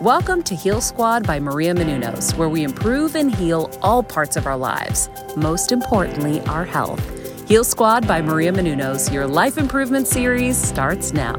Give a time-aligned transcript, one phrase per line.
[0.00, 4.46] Welcome to Heal Squad by Maria Menounos, where we improve and heal all parts of
[4.46, 7.46] our lives, most importantly, our health.
[7.46, 11.34] Heal Squad by Maria Menounos, your life improvement series starts now.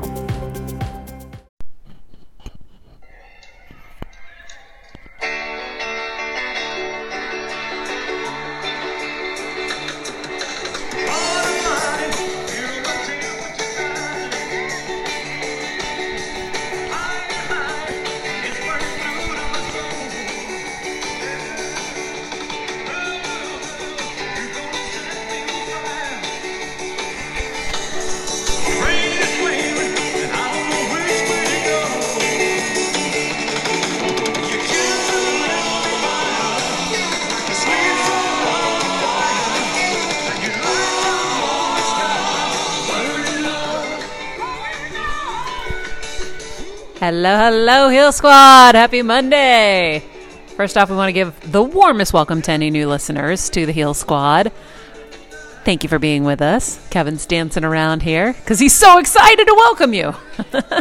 [47.14, 48.74] Hello, hello, Heal Squad.
[48.74, 50.02] Happy Monday.
[50.56, 53.74] First off, we want to give the warmest welcome to any new listeners to the
[53.74, 54.50] Heal Squad.
[55.66, 56.80] Thank you for being with us.
[56.88, 60.16] Keven's dancing around here because he's so excited to welcome you.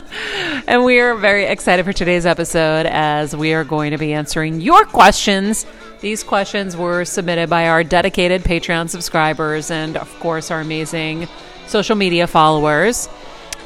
[0.69, 4.61] and we are very excited for today's episode as we are going to be answering
[4.61, 5.67] your questions.
[6.01, 11.27] These questions were submitted by our dedicated Patreon subscribers and, of course, our amazing
[11.67, 13.09] social media followers.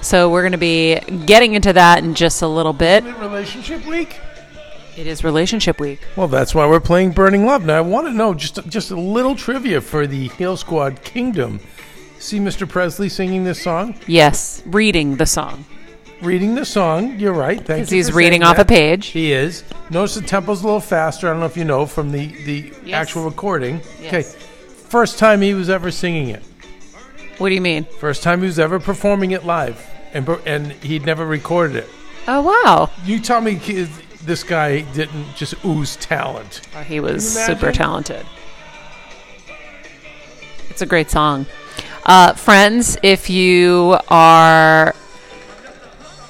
[0.04, 3.04] So we're going to be getting into that in just a little bit.
[3.04, 4.20] Isn't it relationship week?
[4.96, 5.98] It is relationship week.
[6.14, 7.64] Well, that's why we're playing Burning Love.
[7.64, 11.58] Now, I want to know just just a little trivia for the Heal Squad Kingdom.
[12.18, 12.68] See Mr.
[12.68, 15.64] Presley singing this song, Yes, reading the song.
[16.22, 17.18] reading the song.
[17.18, 17.56] You're right.
[17.56, 17.96] Thank Because you.
[17.96, 18.66] he's for reading saying off that.
[18.66, 19.06] a page.
[19.08, 19.64] He is.
[19.90, 21.28] Notice the tempo's a little faster.
[21.28, 22.94] I don't know if you know from the the Yes.
[22.94, 23.80] actual recording.
[24.00, 24.14] Yes.
[24.36, 24.44] Okay.
[24.88, 26.42] First time he was ever singing it.
[27.38, 27.84] What do you mean?
[27.98, 31.90] First time he was ever performing it live, and and he'd never recorded it.
[32.26, 32.90] Oh, wow.
[33.04, 36.62] You tell me this guy didn't just ooze talent.
[36.74, 38.24] Oh, he was super talented.
[40.70, 41.46] It's a great song.
[42.06, 44.94] Uh, friends, if you are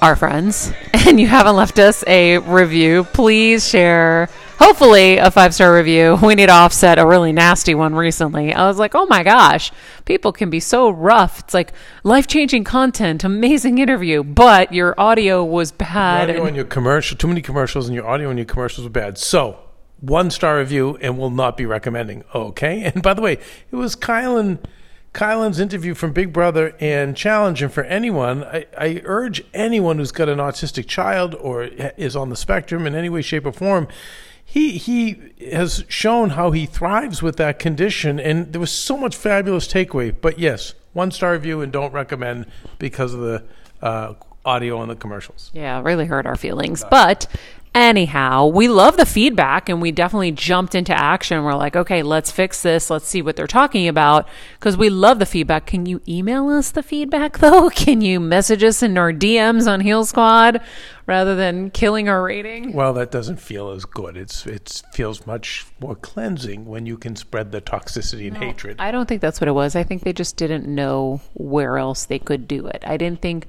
[0.01, 4.29] our friends and you haven't left us a review, please share.
[4.57, 6.17] Hopefully, a five star review.
[6.23, 8.53] We need to offset a really nasty one recently.
[8.53, 9.71] I was like, oh my gosh,
[10.05, 11.39] people can be so rough.
[11.39, 11.73] It's like
[12.03, 16.29] life changing content, amazing interview, but your audio was bad.
[16.29, 18.89] audio and- and your commercial, too many commercials, and your audio and your commercials were
[18.91, 19.17] bad.
[19.17, 19.57] So,
[19.99, 22.23] one star review, and will not be recommending.
[22.33, 22.83] Okay.
[22.93, 24.59] And by the way, it was Kylan,
[25.15, 27.61] Kylan's interview from Big Brother and Challenge.
[27.61, 32.29] And for anyone, I, I urge anyone who's got an autistic child or is on
[32.29, 33.87] the spectrum in any way, shape, or form.
[34.43, 39.15] He he has shown how he thrives with that condition, and there was so much
[39.15, 40.13] fabulous takeaway.
[40.19, 42.45] But yes, one star review, and don't recommend
[42.77, 43.43] because of the
[43.81, 44.13] uh,
[44.43, 45.49] audio and the commercials.
[45.53, 46.83] Yeah, really hurt our feelings.
[46.91, 47.25] But
[47.75, 51.43] anyhow, we love the feedback and we definitely jumped into action.
[51.43, 52.89] We're like, okay, let's fix this.
[52.89, 54.27] Let's see what they're talking about
[54.59, 55.67] because we love the feedback.
[55.67, 57.69] Can you email us the feedback though?
[57.69, 60.61] Can you message us in our DMs on Heal Squad
[61.05, 62.73] rather than killing our rating?
[62.73, 64.17] Well, that doesn't feel as good.
[64.17, 68.77] It's it feels much more cleansing when you can spread the toxicity and hatred.
[68.79, 69.75] I don't think that's what it was.
[69.75, 72.83] I think they just didn't know where else they could do it.
[72.87, 73.47] I didn't think.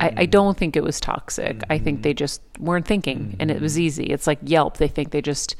[0.00, 0.30] I, I mm.
[0.30, 1.62] don't think it was toxic.
[1.70, 2.02] I think mm.
[2.02, 3.80] they just weren't thinking, and it was mm.
[3.80, 4.04] easy.
[4.04, 4.76] It's like Yelp.
[4.76, 5.56] They think they just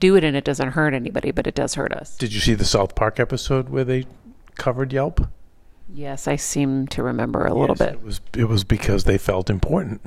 [0.00, 2.16] do it and it doesn't hurt anybody, but it does hurt us.
[2.16, 4.06] Did you see the South Park episode where they
[4.56, 5.28] covered Yelp?
[5.92, 7.94] Yes, I seem to remember a little bit.
[7.94, 10.02] It was it was because they felt important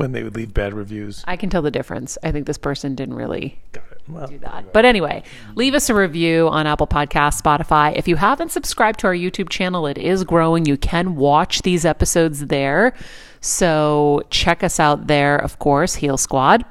[0.00, 1.22] when they would leave bad reviews.
[1.26, 2.16] I can tell the difference.
[2.22, 4.00] I think this person didn't really Got it.
[4.08, 4.72] Well, do that.
[4.72, 5.22] But anyway,
[5.54, 7.94] leave us a review on Apple Podcasts, Spotify.
[7.96, 10.64] If you haven't subscribed to our YouTube channel, it is growing.
[10.64, 12.94] You can watch these episodes there.
[13.40, 16.64] So check us out there, of course, Heal Squad.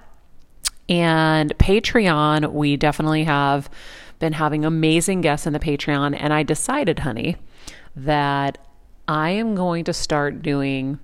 [0.89, 3.69] And Patreon, we definitely have
[4.17, 6.17] been having amazing guests in the Patreon.
[6.19, 7.37] And I decided, honey,
[7.95, 8.57] that
[9.07, 10.99] I am going to start doing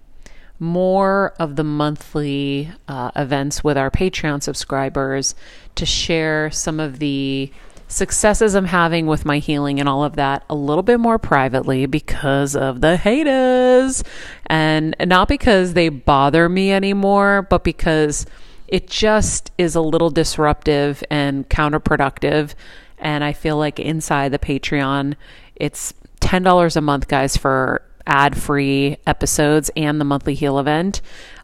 [0.60, 5.36] more of the monthly uh, events with our Patreon subscribers
[5.76, 7.52] to share some of the
[7.88, 11.86] successes I'm having with my healing and all of that a little bit more privately
[11.86, 14.04] because of the haters.
[14.48, 18.26] And not because they bother me anymore, but because
[18.68, 22.56] it just is a little disruptive and counterproductive.
[22.98, 25.16] And I feel like inside the Patreon,
[25.56, 31.02] it's $10 a month, guys, for ad free episodes and the monthly heal event.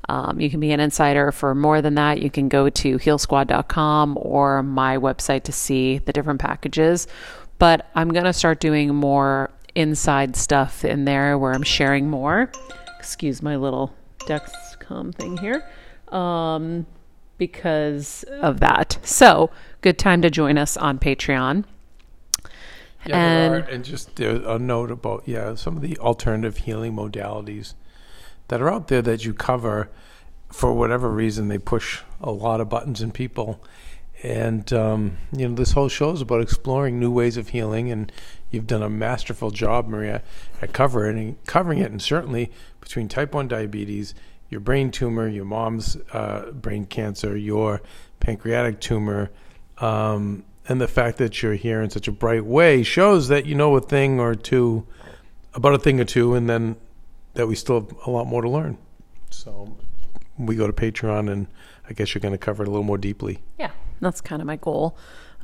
[0.10, 2.22] Um, you can be an insider for more than that.
[2.22, 7.08] You can go to healsquad.com or my website to see the different packages.
[7.60, 12.52] But I'm going to start doing more inside stuff in there where I'm sharing more.
[13.00, 15.64] Excuse my little Dexcom thing here.
[16.10, 16.86] Um,
[17.38, 19.00] because of that.
[19.02, 19.50] So,
[19.82, 21.64] good time to join us on Patreon.
[23.06, 26.94] Yeah, And- there are, and just a note about yeah some of the alternative healing
[26.94, 27.74] modalities
[28.50, 29.90] that are out there that you cover
[30.52, 33.64] for whatever reason they push a lot of buttons in people.
[34.24, 38.12] And um, you know this whole show is about exploring new ways of healing and
[38.52, 40.22] you've done a masterful job maria
[40.62, 41.90] at covering covering it.
[41.92, 42.52] And certainly
[42.82, 44.14] between type 1 diabetes
[44.50, 47.82] your brain tumor your mom's uh, brain cancer your
[48.20, 49.32] pancreatic tumor
[49.80, 53.56] um, and the fact that you're here in such a bright way shows that you
[53.56, 54.86] know a thing or two
[55.54, 56.76] about a thing or two and then
[57.34, 58.78] that we still have a lot more to learn
[59.30, 59.76] so
[60.38, 61.48] we go to patreon and
[61.90, 64.46] i guess you're going to cover it a little more deeply Yeah, that's kind of
[64.48, 64.98] my goal.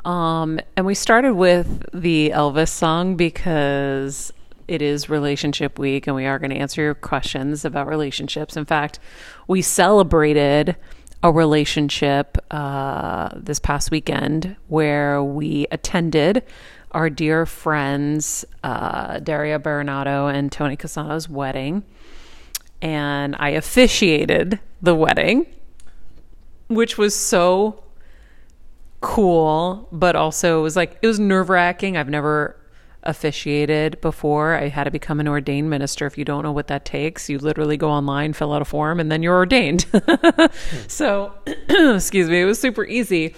[0.06, 4.32] Um, and we started with the Elvis song because
[4.68, 8.56] it is relationship week and we are going to answer your questions about relationships.
[8.58, 9.00] In fact,
[9.48, 10.76] we celebrated
[11.24, 16.44] a relationship uh, this past weekend where we attended
[16.92, 21.84] our dear friends uh, Daria Berenato and Toni Cassano's wedding.
[22.82, 25.48] And I officiated the wedding
[26.68, 27.84] which was so
[29.02, 31.98] cool, but also it was like it was nerve wracking.
[31.98, 32.56] I've never
[33.08, 34.56] officiated before.
[34.56, 36.06] I had to become an ordained minister.
[36.06, 39.00] If you don't know what that takes, you literally go online, fill out a form,
[39.00, 39.86] and then you're ordained.
[40.88, 41.34] so,
[41.70, 43.34] excuse me, it was super easy.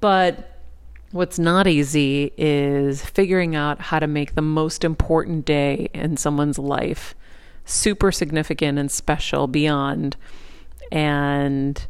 [0.00, 0.62] But
[1.10, 6.58] what's not easy is figuring out how to make the most important day in someone's
[6.58, 7.14] life
[7.64, 10.16] super significant and special beyond.
[10.90, 11.86] And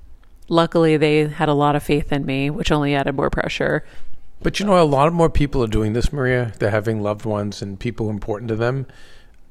[0.48, 3.84] luckily, they had a lot of faith in me, which only added more pressure.
[4.42, 7.62] But you know a lot more people are doing this maria they're having loved ones
[7.62, 8.86] and people important to them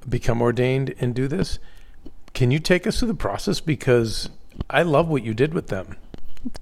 [0.08, 1.60] become ordained and do this
[2.34, 4.30] can you take us through the process because
[4.70, 5.96] i love what you did with them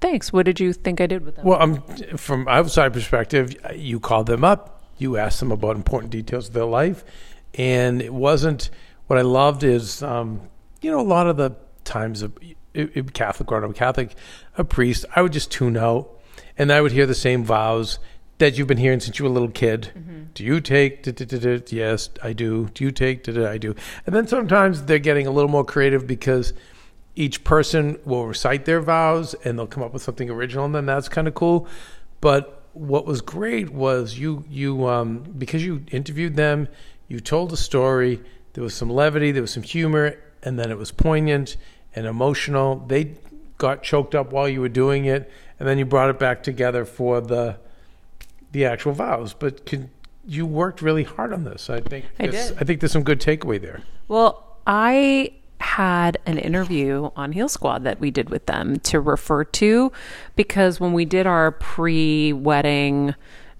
[0.00, 0.32] Thanks.
[0.32, 1.44] What did you think I did with them?
[1.44, 1.82] Well, um,
[2.16, 6.64] from outside perspective, you called them up, you asked them about important details of their
[6.64, 7.04] life,
[7.54, 8.70] and it wasn't.
[9.06, 10.40] What I loved is, um,
[10.80, 14.14] you know, a lot of the times, of it, it, Catholic or Catholic,
[14.58, 16.10] a priest, I would just tune out,
[16.58, 17.98] and I would hear the same vows
[18.38, 20.30] that you've been hearing since you were a little kid.
[20.34, 21.02] Do you take?
[21.02, 21.58] da, da, da?
[21.68, 22.68] Yes, I do.
[22.74, 23.26] Do you take?
[23.28, 23.74] I do.
[24.04, 26.52] And then sometimes they're getting a little more creative because
[27.16, 30.86] each person will recite their vows and they'll come up with something original and then
[30.86, 31.66] that's kind of cool
[32.20, 36.68] but what was great was you you um, because you interviewed them
[37.08, 38.20] you told a story
[38.52, 41.56] there was some levity there was some humor and then it was poignant
[41.94, 43.16] and emotional they
[43.56, 46.84] got choked up while you were doing it and then you brought it back together
[46.84, 47.56] for the
[48.56, 49.90] the actual vows but can,
[50.26, 52.56] you worked really hard on this i think I did.
[52.58, 57.84] i think there's some good takeaway there Well, I had an interview on Heal Squad
[57.84, 59.92] that we did with them to refer to
[60.34, 63.14] because when we did our pre wedding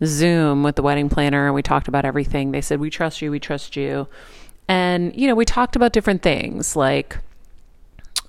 [0.04, 3.30] Zoom with the wedding planner and we talked about everything, they said, We trust you,
[3.30, 4.08] we trust you.
[4.68, 7.18] And, you know, we talked about different things like,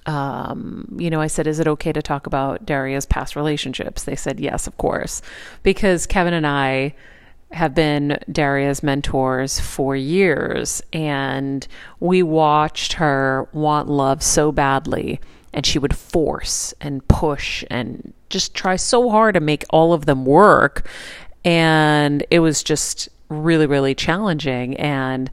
[0.07, 4.03] um, you know, I said, is it okay to talk about Daria's past relationships?
[4.05, 5.21] They said, yes, of course.
[5.63, 6.95] Because Keven and I
[7.51, 11.67] have been Daria's mentors for years, and
[11.99, 15.19] we watched her want love so badly,
[15.53, 20.05] and she would force and push and just try so hard to make all of
[20.05, 20.87] them work.
[21.45, 24.75] And it was just really, really challenging.
[24.77, 25.29] And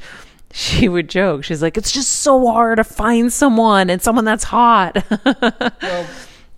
[0.56, 4.44] she would joke, she's like, it's just so hard to find someone and someone that's
[4.44, 5.04] hot.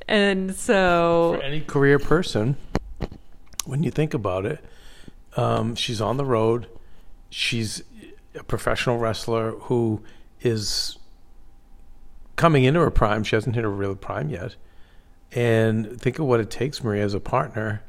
[0.07, 2.59] and so, For any career person,
[3.65, 4.63] when you think about it,
[5.35, 6.67] um, she's on the road.
[7.31, 7.85] She's
[8.35, 10.03] a professional wrestler who
[10.43, 10.99] is
[12.37, 13.25] coming into her prime.
[13.25, 14.57] She hasn't hit her real prime yet.
[15.33, 17.83] And think of what it takes, Maria, as a partner.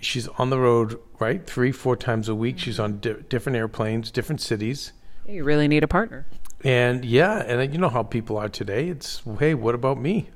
[0.00, 1.44] She's on the road, right?
[1.44, 2.60] Three, four times a week.
[2.60, 4.92] She's on di- different airplanes, different cities.
[5.28, 6.26] You really need a partner.
[6.64, 8.88] And yeah, and uh, you know how people are today.
[8.88, 10.30] It's hey, what about me?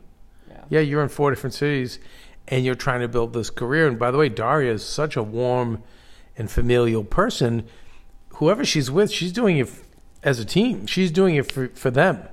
[0.49, 0.65] Yeah.
[0.69, 1.99] Yeah, you're in four different cities,
[2.47, 3.89] and you're trying to build this career.
[3.89, 5.83] And by the way, Daria is such a warm
[6.37, 7.67] and familial person.
[8.35, 9.71] Whoever she's with, she's doing it
[10.23, 10.87] as a team.
[10.87, 12.29] She's doing it for for them.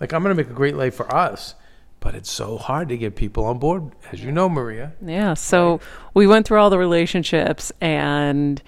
[0.00, 1.56] Like I'm going to make a great life for us,
[1.98, 4.92] but it's so hard to get people on board, as you know, Maria.
[5.04, 5.34] Yeah.
[5.34, 5.80] So
[6.14, 8.62] we went through all the relationships and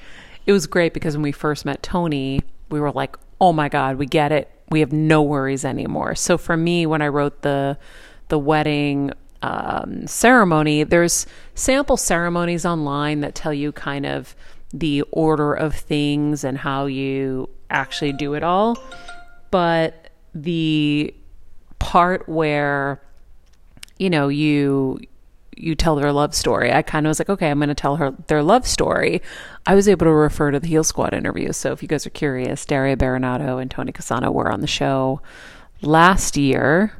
[0.47, 3.97] it was great because when we first met Toni, we were like, oh my God,
[3.97, 4.51] we get it.
[4.71, 6.15] We have no worries anymore.
[6.15, 7.79] So for me, when I wrote the
[8.29, 9.11] the wedding
[9.43, 14.37] um, ceremony, there's sample ceremonies online that tell you kind of
[14.73, 18.79] the order of things and how you actually do it all.
[19.51, 21.13] But the
[21.81, 23.03] part where
[23.99, 25.01] you know you
[25.63, 26.73] you tell their love story.
[26.73, 29.23] I kind of was like okay i'm going to tell her their love story.
[29.67, 31.53] I was able to refer to the heal squad interview.
[31.53, 35.21] So if you guys are curious daria berenato and toni cassano were on the show
[35.83, 36.93] last year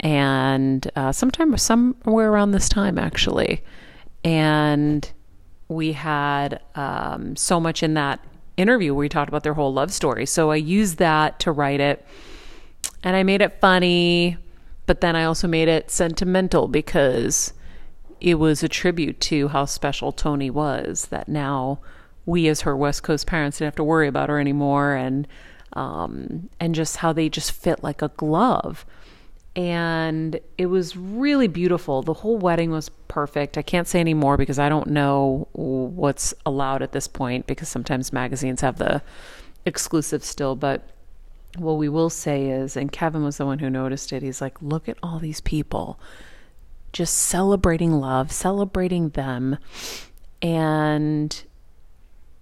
[0.00, 3.62] and uh, sometime somewhere around this time actually.
[4.22, 5.10] And
[5.68, 8.20] we had um, so much in that
[8.56, 10.26] interview where we talked about their whole love story.
[10.26, 12.06] So i used that to write it
[13.02, 14.38] and I made it funny,
[14.86, 17.52] but then I also made it sentimental because
[18.24, 21.08] it was a tribute to how special Toni was.
[21.08, 21.78] That now
[22.24, 25.28] we, as her West Coast parents, didn't have to worry about her anymore, and
[25.74, 28.86] um, and just how they just fit like a glove.
[29.54, 32.02] And it was really beautiful.
[32.02, 33.58] The whole wedding was perfect.
[33.58, 37.68] I can't say any more because I don't know what's allowed at this point because
[37.68, 39.02] sometimes magazines have the
[39.66, 40.88] exclusive still, but
[41.56, 44.60] what we will say is, and Keven was the one who noticed it, he's like,
[44.62, 46.00] look at all these people
[46.94, 49.58] just celebrating love, celebrating them.
[50.40, 51.42] And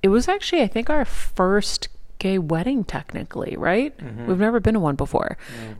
[0.03, 3.97] it was actually, I think, our first gay wedding, technically, right?
[3.99, 4.27] Mm-hmm.
[4.27, 5.37] We've never been to one before.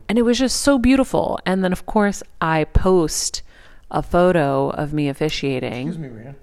[0.09, 1.39] And it was just so beautiful.
[1.45, 3.43] And then, of course, I post
[3.89, 5.87] a photo of me officiating.
[5.87, 6.33] Excuse me.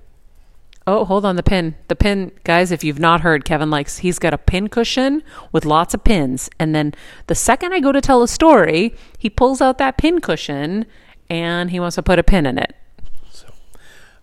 [0.87, 1.77] Oh, hold on the pin.
[1.89, 5.23] The pin, guys, if you've not heard, Keven likes he's got a pin cushion
[5.53, 6.49] with lots of pins.
[6.59, 6.95] And then
[7.27, 10.87] the second I go to tell a story, he pulls out that pin cushion
[11.31, 12.75] and he wants to put a pin in it.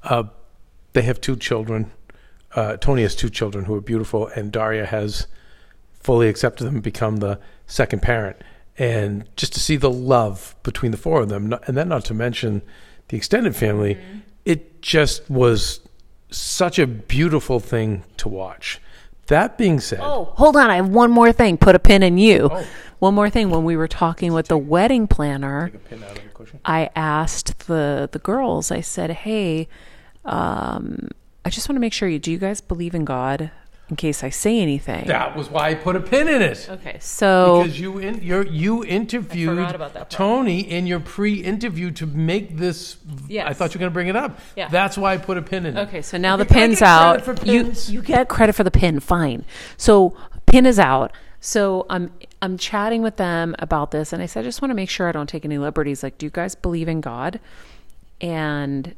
[0.03, 0.23] Uh,
[0.93, 1.91] they have two children.
[2.55, 5.27] Uh, Toni has two children who are beautiful, and Daria has
[5.99, 8.37] fully accepted them and become the second parent.
[8.77, 12.13] And just to see the love between the four of them, and then not to
[12.13, 12.61] mention
[13.07, 13.97] the extended family,
[14.45, 15.79] it just was
[16.29, 18.79] such a beautiful thing to watch.
[19.27, 20.69] That being said, Oh, hold on.
[20.69, 21.57] I have one more thing.
[21.57, 22.49] Put a pin in you.
[22.51, 22.65] Oh.
[22.99, 23.49] One more thing.
[23.49, 26.59] When we were talking with the wedding planner, a pin out of the.
[26.65, 28.71] I asked the the girls.
[28.71, 29.67] I said, "Hey,
[30.25, 31.09] um,
[31.45, 32.31] I just want to make sure you do.
[32.31, 33.51] You guys believe in God?
[33.89, 36.67] In case I say anything." That was why I put a pin in it.
[36.69, 40.11] Okay, so Because you in, you interviewed forgot about that part.
[40.11, 42.97] Toni in your pre-interview to make this.
[43.29, 43.45] Yes.
[43.47, 44.39] I thought you were going to bring it up.
[44.55, 44.69] Yeah.
[44.69, 45.87] That's why I put a pin in it.
[45.87, 47.45] Okay, so now the pin's out.
[47.45, 49.45] You you get credit for the pin, fine.
[49.77, 51.11] So pin is out.
[51.47, 52.11] So I'm
[52.41, 55.07] I'm chatting with them about this, and I said I just want to make sure
[55.07, 56.03] I don't take any liberties.
[56.03, 57.39] Like, do you guys believe in God?
[58.19, 58.93] And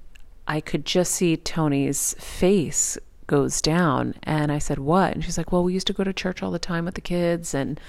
[0.48, 5.52] I could just see Toni's face goes down, and I said, "What?" And she's like,
[5.52, 7.80] "Well, we used to go to church all the time with the kids, and."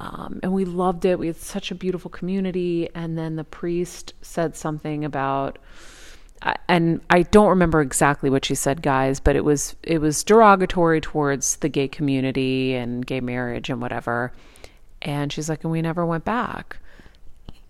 [0.00, 1.18] Um, and we loved it.
[1.18, 2.88] We had such a beautiful community.
[2.94, 5.58] And then the priest said something about
[6.68, 11.00] and I don't remember exactly what she said, guys, but it was it was derogatory
[11.00, 14.32] towards the gay community and gay marriage and whatever.
[15.02, 16.78] And she's like, and we never went back.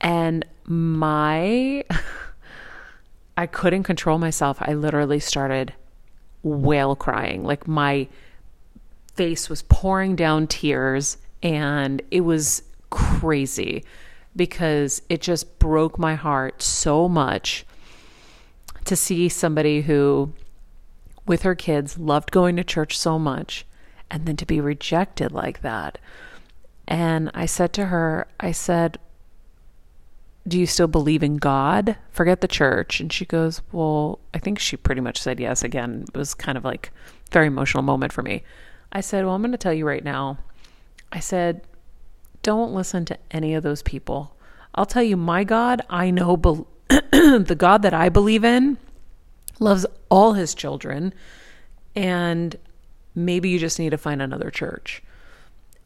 [0.00, 1.84] And my
[3.36, 4.58] I couldn't control myself.
[4.60, 5.72] I literally started
[6.42, 7.44] wail crying.
[7.44, 8.08] Like my
[9.14, 13.84] face was pouring down tears and it was crazy
[14.36, 17.64] because it just broke my heart so much
[18.88, 20.32] to see somebody who
[21.26, 23.66] with her kids loved going to church so much
[24.10, 25.98] and then to be rejected like that.
[26.86, 28.98] And I said to her, I said,
[30.48, 31.96] do you still believe in God?
[32.10, 33.00] Forget the church.
[33.00, 36.06] And she goes, Well, I think she pretty much said yes again.
[36.08, 36.90] It was kind of like
[37.30, 38.42] very emotional moment for me.
[38.90, 40.38] I said, Well, I'm going to tell you right now.
[41.12, 41.66] I said,
[42.42, 44.34] Don't listen to any of those people.
[44.74, 46.36] I'll tell you, my God, I know
[46.88, 48.78] the God that I believe in
[49.60, 51.12] loves all his children.
[51.94, 52.56] And
[53.14, 55.02] maybe you just need to find another church.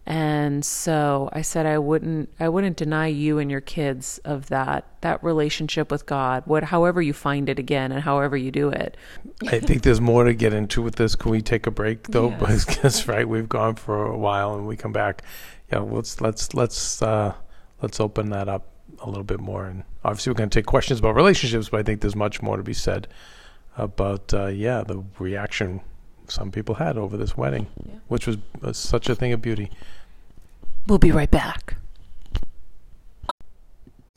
[0.04, 4.84] And so I said I wouldn't I wouldn't deny you and your kids of that
[5.02, 6.42] that relationship with God.
[6.44, 8.96] What however you find it again and however you do it.
[9.46, 11.14] I think there's more to get into with this.
[11.14, 12.30] Can we take a break though?
[12.30, 12.64] Yes.
[12.64, 15.22] Because right, we've gone for a while and we come back.
[15.72, 17.34] Yeah, let's let's let's uh,
[17.80, 18.71] let's open that up
[19.02, 19.66] a little bit more.
[19.66, 22.56] And obviously, we're going to take questions about relationships, but I think there's much more
[22.56, 23.08] to be said
[23.76, 25.80] about uh, yeah the reaction
[26.28, 27.94] some people had over this wedding, Yeah.
[28.08, 29.70] which was uh, such a thing of beauty.
[30.86, 31.76] We'll be right back.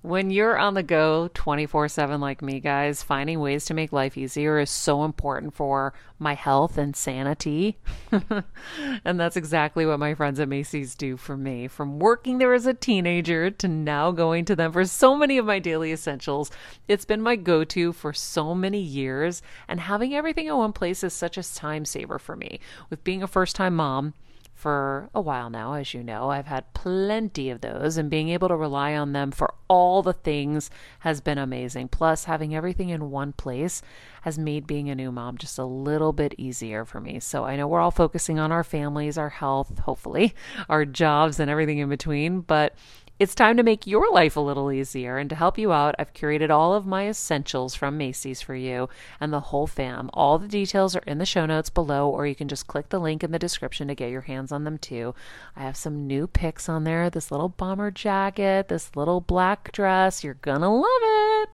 [0.02, 4.18] When you're on the go 24 7 like me, guys, finding ways to make life
[4.18, 7.78] easier is so important for my health and sanity.
[9.06, 11.68] and that's exactly what my friends at Macy's do for me.
[11.68, 15.46] From working there as a teenager to now going to them for so many of
[15.46, 16.52] my daily essentials,
[16.88, 19.42] it's been my go to for so many years.
[19.68, 22.60] And having everything in one place is such a time saver for me.
[22.90, 24.14] With being a first time mom,
[24.56, 26.32] for a while now, as you know.
[26.32, 30.14] I've had plenty of those, and being able to rely on them for all the
[30.14, 31.90] things has been amazing.
[31.90, 33.82] Plus, having everything in one place
[34.26, 37.20] has made being a new mom just a little bit easier for me.
[37.20, 40.34] So I know we're all focusing on our families, our health, hopefully,
[40.70, 42.74] our jobs, and everything in between, but
[43.20, 45.20] it's time to make your life a little easier.
[45.20, 48.90] And to help you out, I've curated all of my essentials from Macy's for you
[49.22, 50.10] and the whole fam.
[50.12, 53.00] All the details are in the show notes below, or you can just click the
[53.00, 55.14] link in the description to get your hands on them too.
[55.56, 60.24] I have some new picks on there this little bomber jacket, this little black dress.
[60.24, 61.55] You're gonna love it.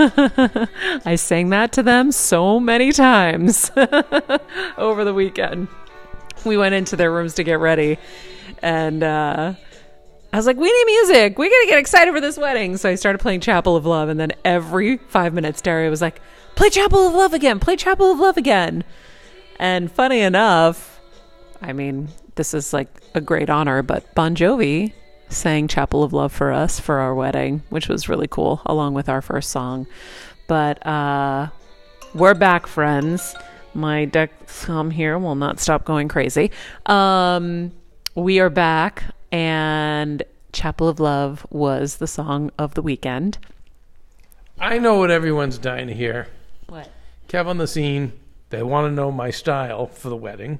[1.04, 3.70] I sang that to them so many times
[4.78, 5.68] over the weekend.
[6.44, 7.98] We went into their rooms to get ready
[8.62, 9.54] and uh,
[10.32, 11.38] I was like, we need music.
[11.38, 12.76] We got to get excited for this wedding.
[12.76, 14.08] So I started playing Chapel of Love.
[14.08, 16.20] And then every five minutes, Daria was like,
[16.54, 18.84] play Chapel of Love again, play Chapel of Love again.
[19.58, 21.00] And funny enough,
[21.60, 24.92] I mean, this is like a great honor, but Bon Jovi
[25.30, 29.08] sang Chapel of Love for us for our wedding, which was really cool, along with
[29.08, 29.86] our first song.
[30.46, 31.48] But uh,
[32.14, 33.34] we're back, friends.
[33.72, 36.50] My Dexcom here will not stop going crazy.
[36.86, 37.72] Um,
[38.14, 43.38] we are back, and Chapel of Love was the song of the weekend.
[44.58, 46.26] I know what everyone's dying to hear.
[46.68, 46.90] What?
[47.28, 48.12] Kev on the scene.
[48.50, 50.58] They want to know my style for the wedding.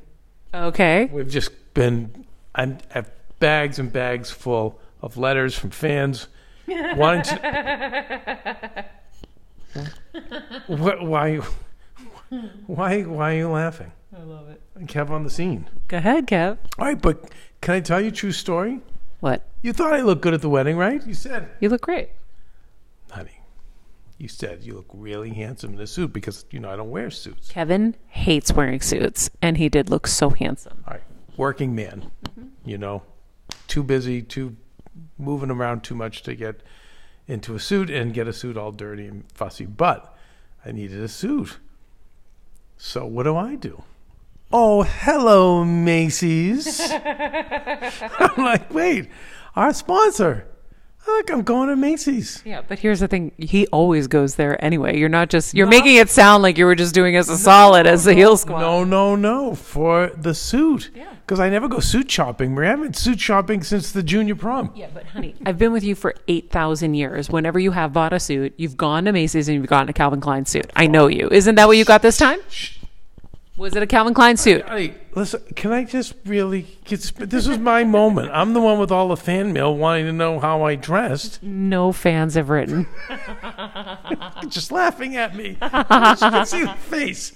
[0.54, 1.06] Okay.
[1.06, 2.24] We've just been.
[2.54, 6.28] I'm, I have bags and bags full of letters from fans
[6.68, 8.84] wanting to.
[10.66, 11.40] What, why?
[12.66, 13.02] Why?
[13.02, 13.92] Why are you laughing?
[14.16, 14.60] I love it.
[14.86, 15.68] Kev on the scene.
[15.88, 16.58] Go ahead, Kev.
[16.78, 18.80] All right, but can I tell you a true story?
[19.20, 19.46] What?
[19.62, 21.04] You thought I looked good at the wedding, right?
[21.06, 22.10] You said, You look great.
[23.10, 23.32] honey.
[24.18, 27.10] You said you look really handsome in a suit because you know I don't wear
[27.10, 27.48] suits.
[27.48, 30.84] Keven hates wearing suits, and he did look so handsome.
[30.86, 31.02] All right,
[31.38, 32.10] working man.
[32.24, 32.48] Mm-hmm.
[32.66, 33.02] You know,
[33.66, 34.56] too busy, too
[35.18, 36.62] moving around too much to get
[37.26, 39.66] into a suit and get a suit all dirty and fussy.
[39.66, 40.16] But
[40.64, 41.58] I needed a suit.
[42.76, 43.84] So what do I do?
[44.52, 46.80] Oh, hello, Macy's.
[46.90, 49.08] I'm like, wait,
[49.54, 50.49] our sponsor.
[51.06, 52.42] I'm I'm going to Macy's.
[52.44, 54.98] Yeah, but here's the thing: he always goes there anyway.
[54.98, 57.86] You're not just you're making it sound like you were just doing us a solid
[57.86, 58.60] as the heal squad.
[58.60, 60.90] No, no, no, for the suit.
[60.94, 61.12] Yeah.
[61.26, 62.54] Because I never go suit shopping.
[62.54, 64.72] Maria, I've been suit shopping since the junior prom.
[64.74, 67.30] Yeah, but honey, I've been with you for eight thousand years.
[67.30, 70.20] Whenever you have bought a suit, you've gone to Macy's and you've gotten a Calvin
[70.20, 70.70] Klein suit.
[70.74, 71.28] I know you.
[71.30, 72.40] Isn't that what you got this time?
[73.56, 74.66] Was it a Calvin Klein suit?
[74.66, 78.30] Hey, listen, can I just really get, sp- this was my moment.
[78.32, 81.42] I'm the one with all the fan mail wanting to know how I dressed.
[81.42, 82.86] No fans have written.
[84.48, 85.50] Just laughing at me.
[85.50, 87.32] you can see the face.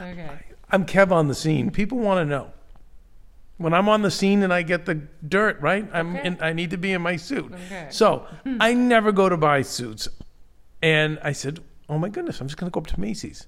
[0.00, 0.38] Okay.
[0.70, 1.70] I'm Kev on the scene.
[1.70, 2.52] People want to know.
[3.56, 4.94] When I'm on the scene and I get the
[5.26, 5.88] dirt, right?
[5.92, 7.52] I'm in, I need to be in my suit.
[7.52, 7.88] Okay.
[7.90, 8.58] So hmm.
[8.60, 10.06] I never go to buy suits.
[10.80, 13.46] And I said, Oh my goodness, I'm just gonna go up to Macy's.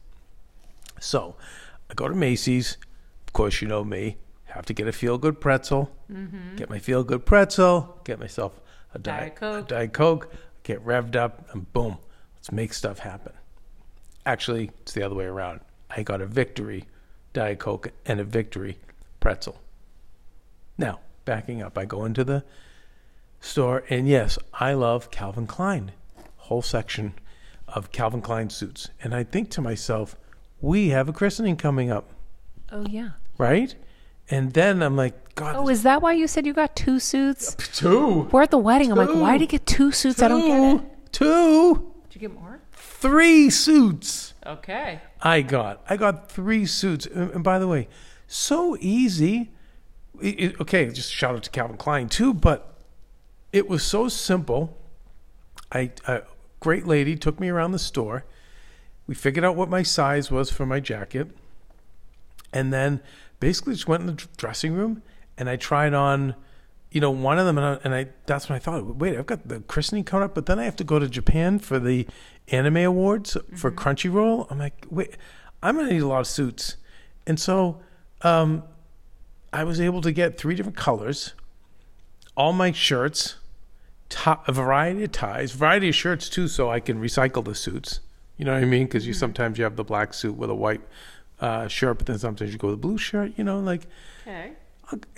[1.00, 1.34] So
[1.90, 2.76] I go to Macy's.
[3.26, 4.18] Of course, you know me.
[4.44, 5.90] Have to get a feel good pretzel.
[6.10, 6.56] Mm-hmm.
[6.56, 8.00] Get my feel good pretzel.
[8.04, 8.60] Get myself
[8.94, 9.64] a Diet diet, Coke.
[9.64, 10.34] A diet Coke.
[10.62, 11.98] Get revved up, and boom,
[12.36, 13.32] let's make stuff happen.
[14.26, 15.60] Actually, it's the other way around.
[15.88, 16.84] I got a victory
[17.32, 18.78] Diet Coke and a victory
[19.20, 19.60] pretzel.
[20.76, 22.44] Now, backing up, I go into the
[23.40, 25.92] store, and yes, I love Calvin Klein.
[26.36, 27.14] Whole section
[27.68, 28.90] of Calvin Klein suits.
[29.02, 30.16] And I think to myself,
[30.60, 32.10] we have a christening coming up,
[32.70, 33.10] Oh yeah.
[33.38, 33.74] right?
[34.28, 37.54] And then I'm like, God, Oh, is that why you said you got two suits?
[37.76, 38.28] two.
[38.30, 38.92] We're at the wedding.
[38.92, 40.22] I'm like, why did you get two suits?
[40.22, 41.12] I don't get it.
[41.12, 41.92] Two.
[42.08, 42.60] Did you get more?
[42.72, 44.34] Three suits.
[44.46, 45.00] Okay.
[45.22, 45.82] I got.
[45.88, 47.06] I got three suits.
[47.06, 47.88] And and by the way,
[48.28, 49.50] so easy.
[50.20, 52.78] It- it- okay, just shout out to Calvin Klein too, but
[53.52, 54.76] it was so simple.
[55.72, 56.22] I a
[56.60, 58.24] great lady took me around the store.
[59.10, 61.32] We figured out what my size was for my jacket,
[62.52, 63.00] and then
[63.40, 65.02] basically just went in the dressing room
[65.36, 66.36] and I tried on,
[66.92, 69.26] you know, one of them, and I, and I that's when I thought, wait, I've
[69.26, 72.06] got the christening coming up, but then I have to go to Japan for the
[72.52, 74.46] anime awards for Crunchyroll.
[74.48, 75.16] I'm like, wait,
[75.60, 76.76] I'm gonna need a lot of suits,
[77.26, 77.80] and so
[78.22, 78.62] um,
[79.52, 81.34] I was able to get three different colors,
[82.36, 83.38] all my shirts,
[84.08, 87.98] ti- a variety of ties, variety of shirts too, so I can recycle the suits.
[88.40, 88.86] You know what I mean?
[88.86, 90.80] Because you sometimes you have the black suit with a white
[91.40, 93.32] uh, shirt, but then sometimes you go with a blue shirt.
[93.36, 93.82] You know, like
[94.26, 94.52] Okay.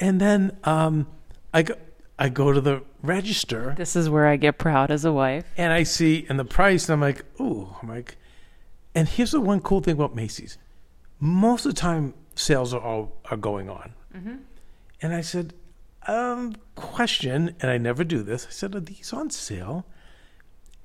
[0.01, 1.07] and then um,
[1.55, 1.75] I go,
[2.19, 5.45] I go to the register This is where I get proud as a wife.
[5.57, 8.17] and I see and the price and I'm like, ooh, I'm like,
[8.95, 10.59] and here's the one cool thing about Macy's.
[11.21, 13.95] Most of the time, sales are all are going on.
[15.01, 15.55] And I said,
[16.09, 18.47] um, question, and I never do this.
[18.47, 19.85] I said, are these on sale?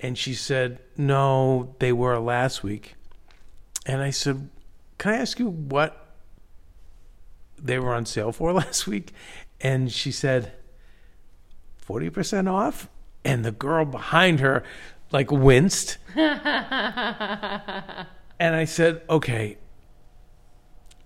[0.00, 2.94] And she said, no, they were last week.
[3.86, 4.48] And I said,
[4.98, 6.14] can I ask you what
[7.58, 9.12] they were on sale for last week?
[9.60, 10.52] And she said,
[11.86, 12.88] 40% off?
[13.24, 14.62] And the girl behind her
[15.10, 15.98] like winced.
[16.16, 16.26] and
[18.40, 19.58] I said, okay,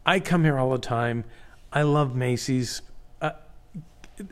[0.05, 1.25] I come here all the time.
[1.73, 2.83] I love Macy's.
[3.21, 3.33] Uh,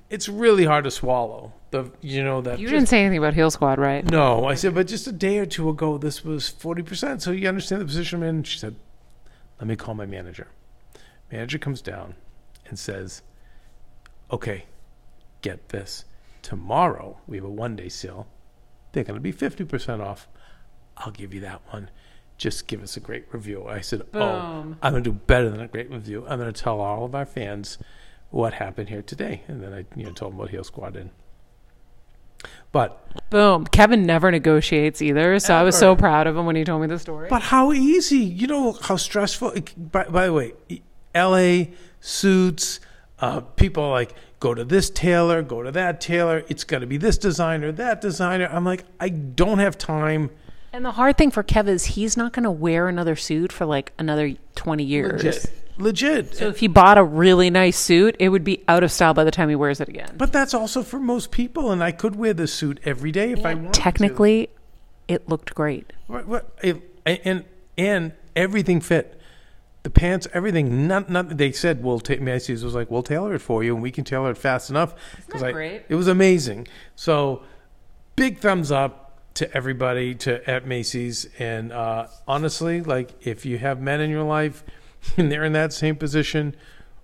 [0.08, 1.52] it's really hard to swallow.
[1.70, 4.04] The you know that You just- didn't say anything about Heal Squad, right?
[4.10, 7.22] no, I said, but just a day or two ago, this was 40%.
[7.22, 8.42] So you understand the position I'm in?
[8.42, 8.74] She said,
[9.60, 10.48] let me call my manager.
[11.30, 12.14] Manager comes down
[12.66, 13.22] and says,
[14.32, 14.64] okay,
[15.42, 16.04] get this.
[16.42, 18.26] Tomorrow, we have a one day sale.
[18.92, 20.26] They're going to be 50% off.
[20.96, 21.90] I'll give you that one.
[22.36, 23.66] Just give us a great review.
[23.68, 24.22] I said, oh, Boom.
[24.22, 26.26] oh, I'm going to do better than a great review.
[26.26, 27.78] I'm going to tell all of our fans
[28.30, 29.42] what happened here today.
[29.46, 31.10] And then I you know, told them what Heal Squad did.
[32.72, 32.96] But
[33.30, 33.66] Boom.
[33.66, 36.86] Keven never negotiates either, so I was so proud of him when he told me
[36.86, 37.28] the story.
[37.28, 38.18] But how easy?
[38.18, 39.54] You know how stressful.
[39.76, 40.52] By, by the way,
[41.14, 41.72] L.A.
[42.00, 42.80] suits.
[43.18, 46.44] Uh, people like go to this tailor, go to that tailor.
[46.48, 48.48] It's got to be this designer, that designer.
[48.50, 50.30] I'm like, I don't have time
[50.72, 53.66] And the hard thing for Kev is he's not going to wear another suit for
[53.66, 55.22] like another 20 years.
[55.24, 55.52] Legit.
[55.78, 56.34] Legit.
[56.36, 59.24] So if he bought a really nice suit, it would be out of style by
[59.24, 60.14] the time he wears it again.
[60.16, 63.44] but that's also for most people, and I could wear this suit every day if
[63.46, 63.80] I wanted to.
[63.80, 64.50] Technically,
[65.08, 65.92] it looked great.
[66.06, 67.44] What, what, it- and
[67.78, 69.18] and everything fit.
[69.82, 70.86] The pants, everything.
[70.86, 71.38] Not, not.
[71.38, 72.20] They said we'll take.
[72.20, 74.94] Macy's was like, we'll tailor it for you, and we can tailor it fast enough.
[75.24, 75.84] Because that great?
[75.88, 76.68] it was amazing.
[76.94, 77.42] So,
[78.16, 78.99] big thumbs up
[79.34, 81.28] to everybody to at Macy's.
[81.38, 84.64] And uh, honestly, like if you have men in your life
[85.16, 86.54] and they're in that same position,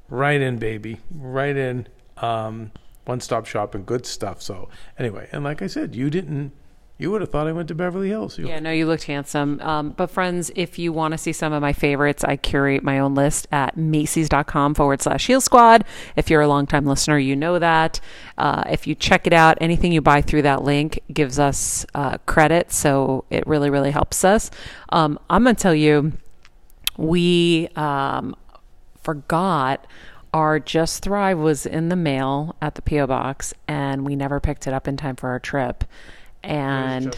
[0.08, 1.88] right in, baby, right in.
[2.18, 2.72] Um,
[3.04, 4.42] one stop shopping, good stuff.
[4.42, 6.52] So anyway, and like I said, you didn't.
[6.98, 8.38] You would have thought I went to Beverly Hills.
[8.38, 9.60] You Yeah, no, you looked handsome.
[9.60, 12.98] Um, but friends, if you want to see some of my favorites, I curate my
[12.98, 15.84] own list at Macy's.com forward slash Heal Squad.
[16.16, 18.00] If you're a longtime listener, you know that.
[18.38, 22.16] Uh, if you check it out, anything you buy through that link gives us uh,
[22.24, 24.50] credit, so it really, really helps us.
[24.88, 26.14] Um, I'm gonna tell you,
[26.96, 28.34] we um,
[29.02, 29.86] forgot
[30.32, 34.66] our Just Thrive was in the mail at the PO box, and we never picked
[34.66, 35.84] it up in time for our trip.
[36.46, 37.16] And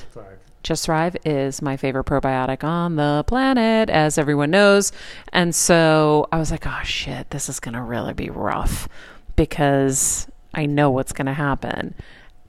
[0.63, 4.93] just Thrive is my favorite probiotic on the planet, as everyone knows.
[5.33, 8.89] And so I was like, oh shit, this is going to really be rough
[9.37, 11.95] because I know what's going to happen.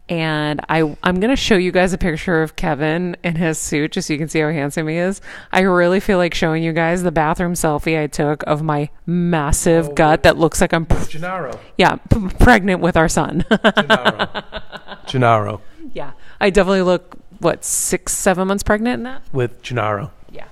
[0.10, 3.92] And I, I'm going to show you guys a picture of Keven in his suit
[3.92, 5.22] just so you can see how handsome he is.
[5.52, 9.90] I really feel like showing you guys the bathroom selfie I took of my massive
[9.90, 11.60] oh, gut that looks like I'm, Gennaro.
[11.78, 13.46] yeah, p- pregnant with our son.
[13.76, 14.44] Gennaro.
[15.06, 15.62] Gennaro.
[15.94, 19.22] yeah, I definitely look, what, six, seven months pregnant in that?
[19.32, 20.12] With Gennaro.
[20.32, 20.48] Yeah.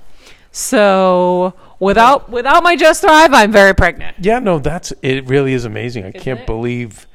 [0.51, 4.17] So without without my Just Thrive, I'm very pregnant.
[4.19, 5.27] Yeah, no, that's it.
[5.27, 6.05] Really is amazing.
[6.05, 6.45] I can't it?
[6.45, 7.07] believe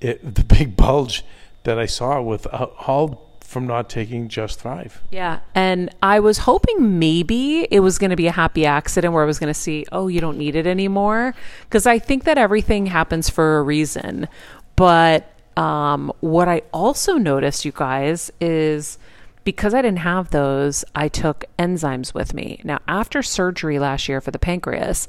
[0.00, 0.34] it.
[0.34, 1.24] The big bulge
[1.64, 5.02] that I saw with uh, all from not taking Just Thrive.
[5.10, 9.22] Yeah, and I was hoping maybe it was going to be a happy accident where
[9.22, 12.38] I was going to see, oh, you don't need it anymore, because I think that
[12.38, 14.28] everything happens for a reason.
[14.74, 18.98] But um, what I also noticed, you guys, is
[19.44, 22.60] because I didn't have those, I took enzymes with me.
[22.64, 25.06] Now, after surgery last year for the pancreas,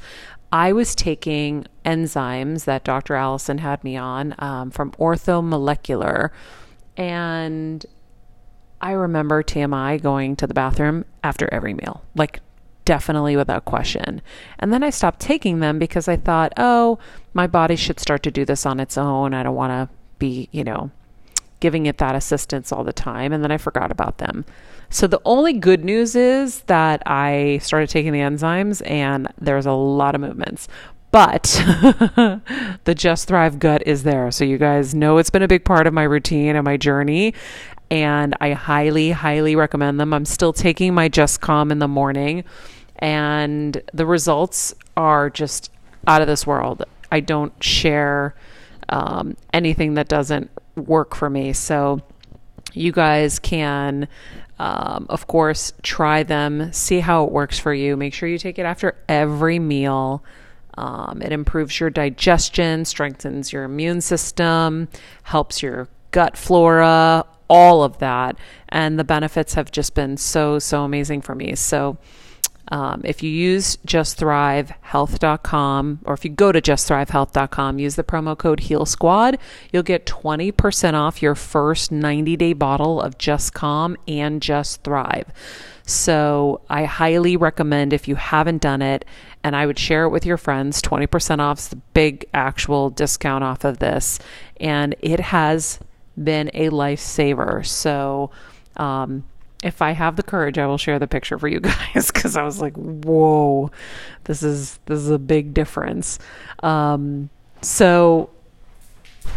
[0.51, 3.15] I was taking enzymes that Dr.
[3.15, 6.29] Allison had me on um, from Orthomolecular.
[6.95, 7.85] And
[8.79, 12.39] I remember TMI going to the bathroom after every meal, like
[12.85, 14.21] definitely without question.
[14.59, 16.99] And then I stopped taking them because I thought, oh,
[17.33, 19.33] my body should start to do this on its own.
[19.33, 20.91] I don't want to be, you know,
[21.59, 23.33] giving it that assistance all the time.
[23.33, 24.45] And then I forgot about them.
[24.89, 29.73] So the only good news is that I started taking the enzymes and there's a
[29.73, 30.67] lot of movements.
[31.11, 31.43] But
[32.83, 34.29] the Just Thrive gut is there.
[34.31, 37.33] So you guys know it's been a big part of my routine and my journey.
[37.89, 40.13] And I highly, highly recommend them.
[40.13, 42.43] I'm still taking my Just Calm in the morning.
[42.99, 45.71] And the results are just
[46.05, 46.83] out of this world.
[47.11, 48.35] I don't share
[48.89, 51.53] um, anything that doesn't work for me.
[51.53, 52.01] So
[52.73, 54.07] you guys can,
[54.59, 57.97] um, of course, try them, see how it works for you.
[57.97, 60.23] Make sure you take it after every meal.
[60.77, 64.87] Um, it improves your digestion, strengthens your immune system,
[65.23, 68.37] helps your gut flora, all of that.
[68.69, 71.55] And the benefits have just been so, so amazing for me.
[71.55, 71.97] So,
[72.69, 78.59] um, if you use justthrivehealth.com or if you go to justthrivehealth.com, use the promo code
[78.61, 79.37] Heal Squad,
[79.71, 85.31] you'll get 20% off your first 90 day bottle of Just Calm and Just Thrive.
[85.85, 89.05] So I highly recommend if you haven't done it,
[89.43, 90.81] and I would share it with your friends.
[90.81, 94.19] 20% off is the big actual discount off of this.
[94.59, 95.79] And it has
[96.21, 97.65] been a lifesaver.
[97.65, 98.31] So,
[98.75, 99.23] um,
[99.63, 102.43] if I have the courage, I will share the picture for you guys because I
[102.43, 103.71] was like, "Whoa,
[104.25, 106.19] this is this is a big difference."
[106.63, 107.29] Um,
[107.61, 108.29] so,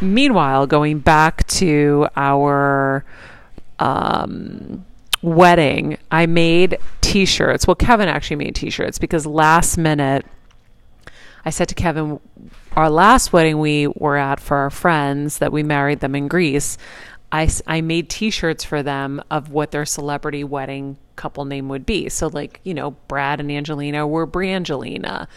[0.00, 3.04] meanwhile, going back to our
[3.78, 4.84] um,
[5.22, 7.66] wedding, I made T-shirts.
[7.66, 10.26] Well, Keven actually made T-shirts because last minute,
[11.44, 12.20] I said to Keven,
[12.76, 16.76] our last wedding we were at for our friends that we married them in Greece.
[17.32, 22.08] I, I made t-shirts for them of what their celebrity wedding couple name would be.
[22.08, 25.28] So like, you know, Brad and Angelina were Brangelina.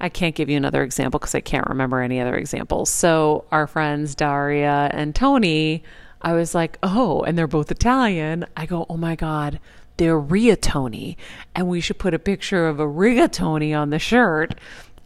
[0.00, 2.90] I can't give you another example because I can't remember any other examples.
[2.90, 5.84] So our friends Daria and Toni,
[6.20, 8.46] I was like, oh, and they're both Italian.
[8.56, 9.60] I go, oh my God,
[9.98, 11.16] they're rigatoni.
[11.54, 14.54] And we should put a picture of a rigatoni on the shirt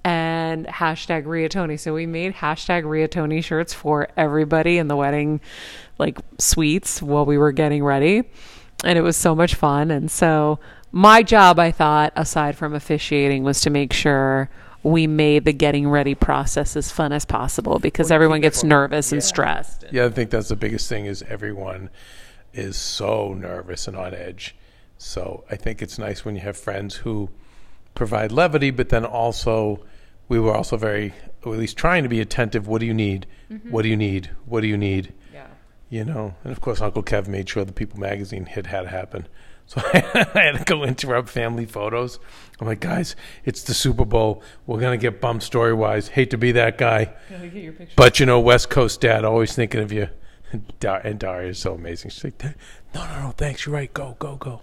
[0.09, 1.79] and hashtag rigatoni.
[1.79, 5.43] So we made hashtag rigatoni shirts for everybody in the wedding
[5.99, 8.23] like suites while we were getting ready.
[8.85, 9.91] and it was so much fun.
[9.91, 10.61] And so
[10.93, 14.49] my job, I thought, aside from officiating, was to make sure
[14.83, 19.23] we made the getting ready process as fun as possible because everyone gets nervous and
[19.23, 19.85] stressed.
[19.91, 21.91] Yeah, I think that's the biggest thing is everyone
[22.55, 24.57] is so nervous and on edge.
[24.97, 27.29] So I think it's nice when you have friends who
[27.95, 29.85] provide levity, but then also
[30.29, 32.67] we were also very, or at least trying to be attentive.
[32.69, 33.27] What do you need?
[33.71, 34.31] What do you need?
[34.45, 35.15] What do you need?
[35.33, 35.47] Yeah.
[35.89, 38.89] You know, and of course, Uncle Kev made sure the People magazine hit had to
[38.89, 39.27] happen.
[39.69, 39.99] So I
[40.35, 42.19] had to go interrupt family photos.
[42.59, 43.15] I'm like, guys,
[43.45, 44.43] it's the Super Bowl.
[44.67, 46.09] We're gonna get bummed story wise.
[46.09, 47.13] Hate to be that guy,
[47.97, 50.09] but you know, West Coast dad, always thinking of you.
[51.05, 52.11] And Daria is so amazing.
[52.11, 52.43] She's like,
[52.95, 53.67] no, no, no, thanks.
[53.67, 53.93] You're right.
[53.93, 54.63] Go, go, go.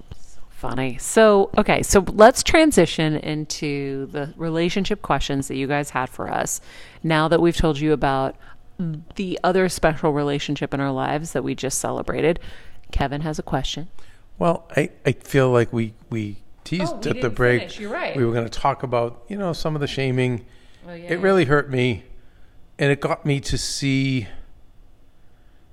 [0.69, 0.97] Funny.
[0.97, 6.59] So, okay, so let's transition into the relationship questions that you guys had for us.
[7.03, 8.35] Now that we've told you about
[9.13, 12.39] the other special relationship in our lives that we just celebrated,
[12.91, 13.89] Keven has a question.
[14.39, 17.61] Well, I, I feel like we we oh, teased Oh, we at the break.
[17.61, 17.79] finish.
[17.79, 18.15] You're right.
[18.15, 20.47] We were going to talk about you know some of the shaming.
[20.87, 22.05] Oh, yeah, it really hurt me,
[22.79, 24.27] and it got me to see.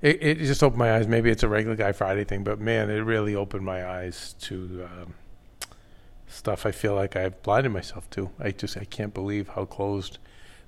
[0.03, 1.07] It, it just opened my eyes.
[1.07, 4.85] Maybe it's a regular guy Friday thing, but man, it really opened my eyes to
[4.85, 5.13] um,
[6.27, 8.29] stuff I feel like I've blinded myself to.
[8.37, 10.19] I just I can't believe how closed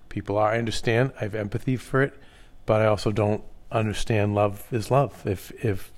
[0.08, 0.54] people are.
[0.54, 1.12] I understand.
[1.20, 2.14] I have empathy for it,
[2.66, 3.44] but I also don't
[3.74, 5.22] understand love is love.
[5.28, 5.92] If if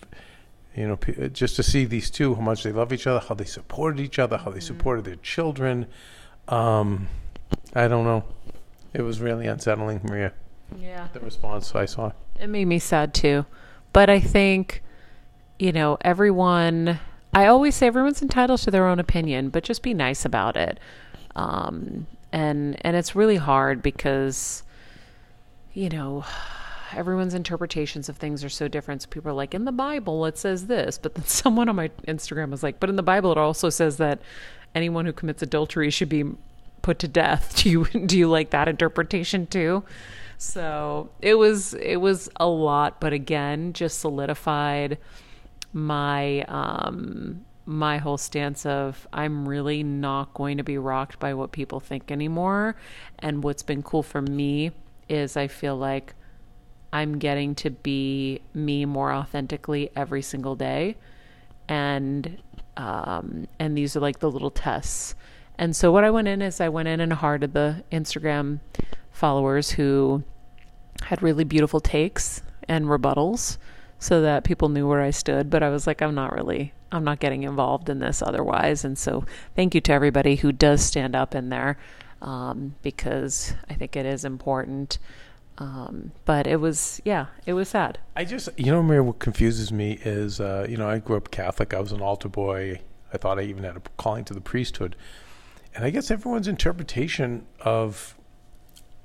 [0.75, 3.45] you know, just to see these two, how much they love each other, how they
[3.45, 5.85] supported each other, how they supported their children.
[6.47, 7.07] Um,
[7.75, 8.23] I don't know.
[8.93, 10.33] It was really unsettling, Maria.
[10.75, 11.07] Yeah.
[11.13, 12.11] The response I saw.
[12.39, 13.45] It made me sad too.
[13.93, 14.83] But I think,
[15.57, 16.99] you know, everyone,
[17.33, 20.79] I always say everyone's entitled to their own opinion, but just be nice about it.
[21.35, 24.63] Um, and, and it's really hard because,
[25.73, 26.25] you know,
[26.93, 29.01] everyone's interpretations of things are so different.
[29.01, 30.97] So people are like, in the Bible, it says this.
[30.97, 33.97] But then someone on my Instagram was like, but in the Bible, it also says
[33.97, 34.19] that
[34.75, 36.23] anyone who commits adultery should be
[36.81, 37.55] put to death.
[37.63, 39.83] Do you, do you like that interpretation too?
[40.37, 44.99] So it was it was a lot, but again, just solidified
[45.73, 51.51] my um my whole stance of I'm really not going to be rocked by what
[51.51, 52.75] people think anymore.
[53.19, 54.71] And what's been cool for me
[55.09, 56.13] is I feel like
[56.93, 60.97] I'm getting to be me more authentically every single day.
[61.67, 62.41] And
[62.77, 65.15] um and these are like the little tests.
[65.57, 68.59] And so what I went in is I went in and hearted the Instagram
[69.17, 70.23] followers who
[71.01, 73.57] had really beautiful takes and rebuttals
[73.99, 75.49] so that people knew where I stood.
[75.49, 78.85] But I was like, I'm not really, I'm not getting involved in this otherwise.
[78.85, 79.25] And so
[79.55, 81.77] thank you to everybody who does stand up in there
[82.21, 84.99] um, because I think it is important.
[85.57, 87.97] Um, but it was, yeah, it was sad.
[88.15, 91.31] I just, you know, Maria, what confuses me is, uh, you know, I grew up
[91.31, 91.73] Catholic.
[91.73, 92.81] I was an altar boy.
[93.11, 94.95] I thought I even had a calling to the priesthood.
[95.73, 98.16] And I guess everyone's interpretation of,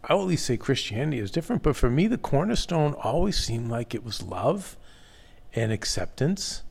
[0.05, 1.62] I will at least say Christianity is different.
[1.62, 4.77] But for me, the cornerstone always seemed like it was love
[5.55, 6.62] and acceptance.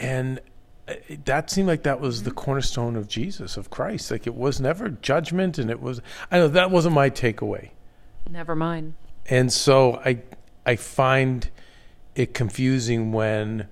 [0.00, 0.40] And
[0.86, 4.10] uh, that seemed like that was the cornerstone of Jesus, of Christ.
[4.10, 6.00] Like it was never judgment, and it was.
[6.30, 7.70] I know that wasn't my takeaway
[8.30, 8.94] Never mind.
[9.26, 10.20] and so I
[10.64, 11.50] I find
[12.14, 13.68] it confusing when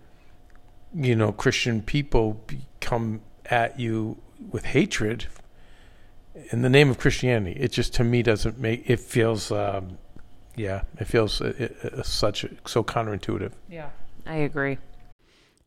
[0.94, 2.42] you know Christian people
[2.80, 4.18] come at you
[4.50, 5.26] with hatred
[6.50, 7.58] in the name of Christianity.
[7.58, 9.98] It just to me doesn't make it feels um,
[10.56, 13.52] yeah it feels uh, uh, such so counterintuitive.
[13.68, 13.90] Yeah,
[14.26, 14.78] I agree.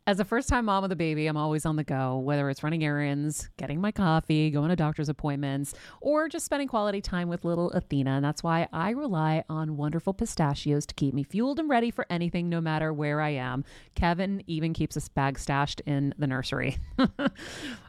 [0.08, 2.64] As a first time mom with a baby, I'm always on the go, whether it's
[2.64, 7.46] running errands, getting my coffee, going to doctor's appointments, or just spending quality time with
[7.46, 8.10] little Athena.
[8.14, 12.08] And that's why I rely on wonderful pistachios to keep me fueled and ready for
[12.10, 13.64] anything, no matter where I am.
[13.94, 16.80] Keven even keeps a bag stashed in the nursery.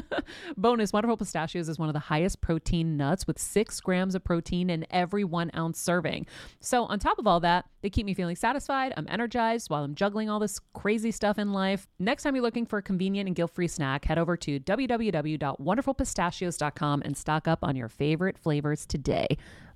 [0.56, 4.70] Bonus Wonderful Pistachios is one of the highest protein nuts with six grams of protein
[4.70, 6.26] in every one ounce serving.
[6.60, 8.94] So, on top of all that, they keep me feeling satisfied.
[8.96, 11.86] I'm energized while I'm juggling all this crazy stuff in life.
[11.98, 17.02] Next time you're looking for a convenient and guilt free snack, head over to www.wonderfulpistachios.com
[17.04, 19.26] and stock up on your favorite flavors today,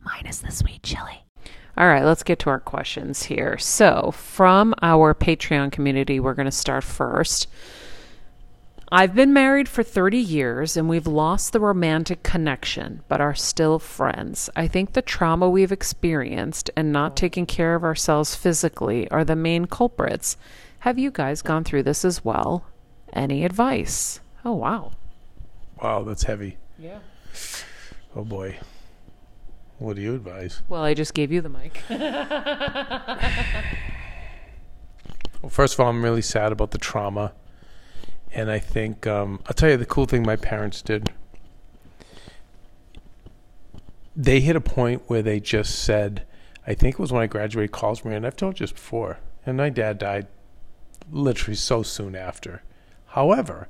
[0.00, 1.22] minus the sweet chili.
[1.78, 3.58] All right, let's get to our questions here.
[3.58, 7.48] So, from our Patreon community, we're going to start first.
[8.92, 13.80] I've been married for 30 years and we've lost the romantic connection, but are still
[13.80, 14.48] friends.
[14.54, 17.14] I think the trauma we've experienced and not oh.
[17.16, 20.36] taking care of ourselves physically are the main culprits.
[20.80, 22.66] Have you guys gone through this as well?
[23.12, 24.20] Any advice?
[24.44, 24.92] Oh, wow.
[25.82, 26.56] Wow, that's heavy.
[26.78, 26.98] Yeah.
[28.14, 28.58] Oh boy.
[29.78, 30.62] What do you advise?
[30.68, 31.80] Well, I just gave you the mic.
[35.42, 37.32] Well, first of all, I'm really sad about the trauma.
[38.36, 41.10] And I think, um, I'll tell you the cool thing my parents did.
[44.14, 46.26] They hit a point where they just said,
[46.66, 49.56] I think it was when I graduated college, and I've told you this before, and
[49.56, 50.26] my dad died
[51.10, 52.62] literally so soon after.
[53.06, 53.68] However,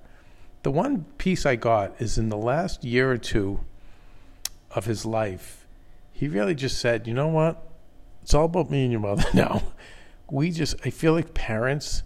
[0.64, 3.60] the one piece I got is in the last year or two
[4.72, 5.64] of his life,
[6.12, 7.62] he really just said, you know what?
[8.22, 9.62] It's all about me and your mother now.
[10.28, 12.02] We just, I feel like parents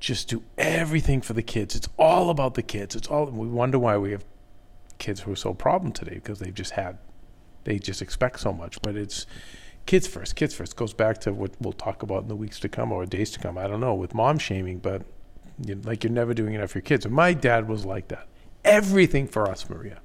[0.00, 1.74] just do everything for the kids.
[1.74, 2.94] It's all about the kids.
[2.94, 4.24] It's all, we wonder why we have
[4.98, 6.98] kids who are so problem today because they've just had,
[7.64, 8.80] they just expect so much.
[8.82, 9.26] But it's
[9.86, 10.76] kids first, kids first.
[10.76, 13.40] Goes back to what we'll talk about in the weeks to come or days to
[13.40, 13.58] come.
[13.58, 15.02] I don't know, with mom shaming, but
[15.64, 17.04] you, like you're never doing enough for your kids.
[17.04, 18.26] And my dad was like that.
[18.64, 20.00] Everything for us, Maria.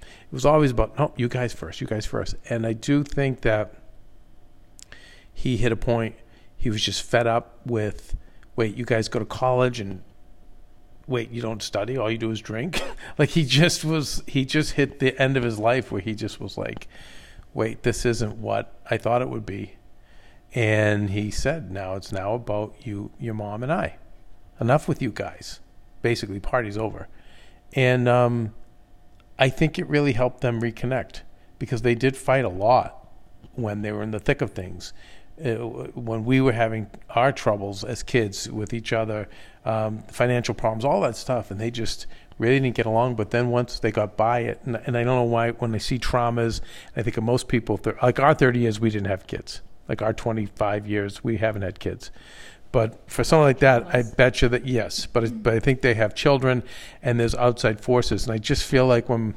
[0.00, 2.34] It was always about, no, you guys first, you guys first.
[2.48, 3.74] And I do think that
[5.32, 6.16] he hit a point,
[6.56, 8.16] he was just fed up with,
[8.56, 10.02] wait, you guys go to college and
[11.06, 12.82] wait, you don't study, all you do is drink.
[13.18, 16.40] like he just was, he just hit the end of his life where he just
[16.40, 16.88] was like,
[17.54, 19.76] wait, this isn't what I thought it would be.
[20.54, 23.96] And he said, now it's now about you, your mom, and I.
[24.60, 25.60] Enough with you guys.
[26.02, 27.08] Basically, party's over.
[27.74, 28.54] And um,
[29.38, 31.20] I think it really helped them reconnect
[31.58, 33.06] because they did fight a lot
[33.54, 34.92] when they were in the thick of things.
[35.44, 35.56] Uh,
[35.94, 39.28] when we were having our troubles as kids with each other,
[39.66, 42.06] um, financial problems, all that stuff, and they just
[42.38, 43.16] really didn't get along.
[43.16, 45.78] But then once they got by it, and, and I don't know why, when they
[45.78, 46.60] see traumas,
[46.96, 49.60] I think of most people, like our 30 years, we didn't have kids.
[49.88, 52.10] Like our 25 years, we haven't had kids.
[52.72, 55.06] But for someone like that, I bet you that yes.
[55.06, 56.62] But it, but I think they have children,
[57.02, 59.34] and there's outside forces, and I just feel like when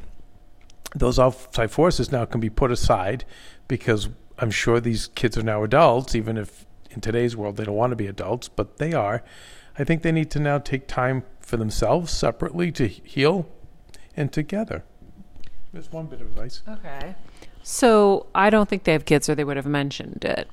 [0.95, 3.25] those outside forces now can be put aside,
[3.67, 4.09] because
[4.39, 7.91] I'm sure these kids are now adults, even if in today's world they don't want
[7.91, 9.23] to be adults, but they are.
[9.77, 13.47] I think they need to now take time for themselves separately to heal
[14.15, 14.83] and together.
[15.71, 16.61] There's one bit of advice.
[16.67, 17.15] Okay.
[17.63, 20.49] So I don't think they have kids or they would have mentioned it.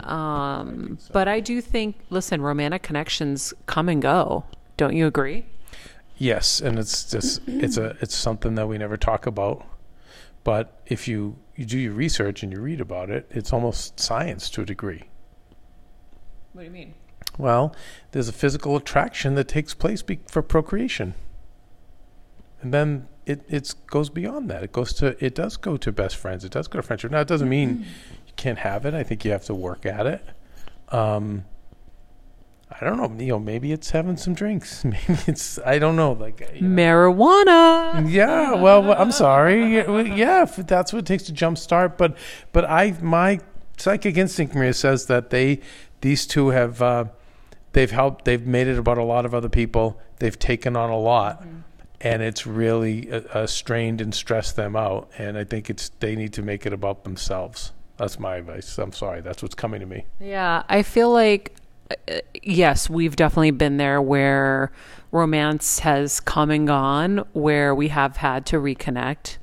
[0.00, 4.44] Um, But I do think, listen, romantic connections come and go.
[4.76, 5.46] Don't you agree?
[6.16, 9.64] Yes, and it's just it's a it's something that we never talk about.
[10.44, 14.48] But if you you do your research and you read about it, it's almost science
[14.48, 15.02] to a degree.
[16.54, 16.94] What do you mean?
[17.36, 17.76] Well,
[18.12, 21.12] there's a physical attraction that takes place be- for procreation,
[22.62, 24.62] and then it it goes beyond that.
[24.62, 26.46] It goes to it does go to best friends.
[26.46, 27.10] It does go to friendship.
[27.10, 27.80] Now, it doesn't mean
[28.26, 28.94] you can't have it.
[28.94, 30.24] I think you have to work at it.
[30.88, 31.44] Um,
[32.70, 33.22] I don't know.
[33.22, 34.84] You know, maybe it's having some drinks.
[34.84, 36.12] Maybe it's I don't know.
[36.12, 36.82] Like you know.
[36.82, 38.10] Marijuana.
[38.10, 39.74] Yeah, well, I'm sorry.
[39.74, 41.96] Yeah, if that's what it takes to jumpstart.
[41.98, 42.16] But,
[42.52, 43.40] but I, my
[43.76, 45.60] psychic instinct, Maria, says that they,
[46.00, 47.06] these two have, uh,
[47.72, 48.24] they've helped.
[48.24, 50.00] They've made it about a lot of other people.
[50.18, 51.44] They've taken on a lot,
[52.00, 55.10] and it's really uh, uh, strained and stressed them out.
[55.18, 57.72] And I think it's they need to make it about themselves.
[57.96, 58.78] That's my advice.
[58.78, 59.20] I'm sorry.
[59.20, 60.06] That's what's coming to me.
[60.18, 61.59] Yeah, I feel like uh,
[62.42, 64.72] yes, we've definitely been there where
[65.12, 69.38] romance has come and gone, where we have had to reconnect.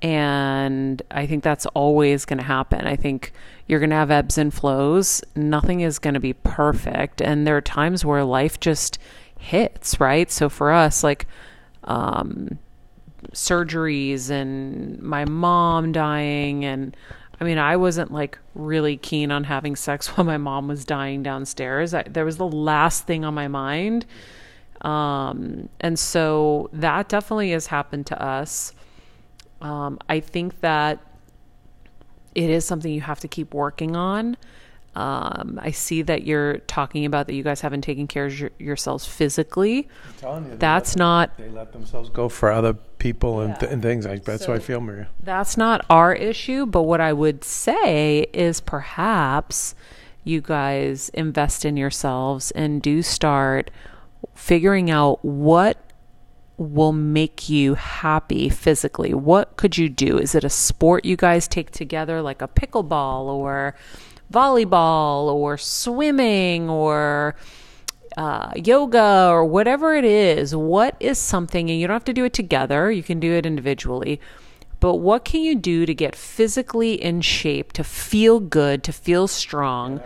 [0.00, 2.86] And I think that's always going to happen.
[2.86, 3.32] I think
[3.66, 5.22] you're going to have ebbs and flows.
[5.34, 7.20] Nothing is going to be perfect.
[7.20, 8.98] And there are times where life just
[9.38, 10.30] hits, right?
[10.30, 11.26] So for us, like,
[11.84, 12.58] um,
[13.32, 16.96] surgeries and my mom dying and
[17.40, 21.22] I mean I wasn't like really keen on having sex while my mom was dying
[21.22, 21.94] downstairs.
[21.94, 24.06] I, there was the last thing on my mind.
[24.80, 28.72] Um and so that definitely has happened to us.
[29.60, 31.00] Um I think that
[32.34, 34.36] it is something you have to keep working on.
[34.94, 38.50] Um, I see that you're talking about that you guys haven't taken care of your,
[38.58, 39.88] yourselves physically.
[40.20, 44.06] That's not They let themselves go for other people and, th- and things.
[44.06, 45.08] I, that's how I feel, Maria.
[45.22, 49.76] That's not our issue, but what I would say is perhaps
[50.24, 53.70] you guys invest in yourselves and do start
[54.34, 55.78] figuring out what
[56.56, 59.14] will make you happy physically.
[59.14, 60.18] What could you do?
[60.18, 63.76] Is it a sport you guys take together like a pickleball or
[64.32, 67.34] volleyball or swimming or
[68.16, 72.24] uh, yoga or whatever it is, what is something, and you don't have to do
[72.24, 74.20] it together, you can do it individually,
[74.80, 79.28] but what can you do to get physically in shape, to feel good, to feel
[79.28, 80.00] strong?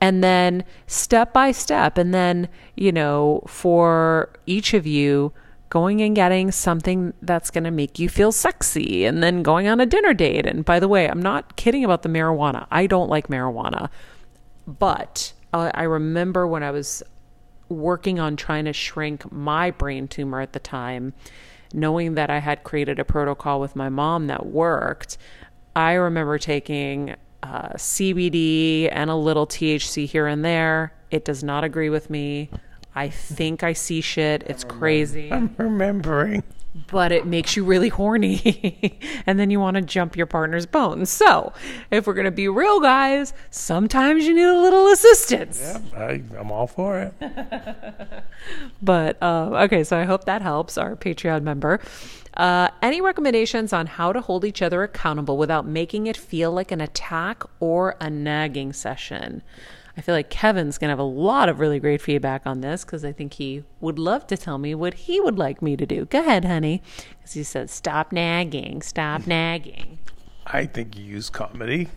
[0.00, 5.32] And then step by step, and then, you know, for each of you,
[5.68, 9.80] going and getting something that's going to make you feel sexy and then going on
[9.80, 10.46] a dinner date.
[10.46, 12.66] And by the way, I'm not kidding about the marijuana.
[12.70, 13.90] I don't like marijuana.
[14.66, 17.02] But uh, I remember when I was
[17.68, 21.14] working on trying to shrink my brain tumor at the time,
[21.72, 25.18] knowing that I had created a protocol with my mom that worked,
[25.74, 30.92] I remember taking uh, CBD and a little THC here and there.
[31.10, 32.50] It does not agree with me.
[32.96, 34.42] I think I see shit.
[34.46, 36.42] It's crazy, I'm remembering.
[36.90, 38.98] but it makes you really horny.
[39.26, 41.08] and then you want to jump your partner's bones.
[41.10, 41.52] So,
[41.90, 45.60] if we're going to be real guys, sometimes you need a little assistance.
[45.62, 47.14] Yeah, I, I'm all for it.
[48.82, 51.80] But uh, okay, so I hope that helps our Patreon member.
[52.36, 56.70] Uh, any recommendations on how to hold each other accountable without making it feel like
[56.70, 59.42] an attack or a nagging session?
[59.96, 62.84] I feel like Keven's going to have a lot of really great feedback on this
[62.84, 65.86] because I think he would love to tell me what he would like me to
[65.86, 66.04] do.
[66.04, 66.82] Go ahead, honey.
[67.18, 69.28] Because he says, stop nagging, stop mm.
[69.28, 69.98] nagging.
[70.46, 71.88] I think you use comedy.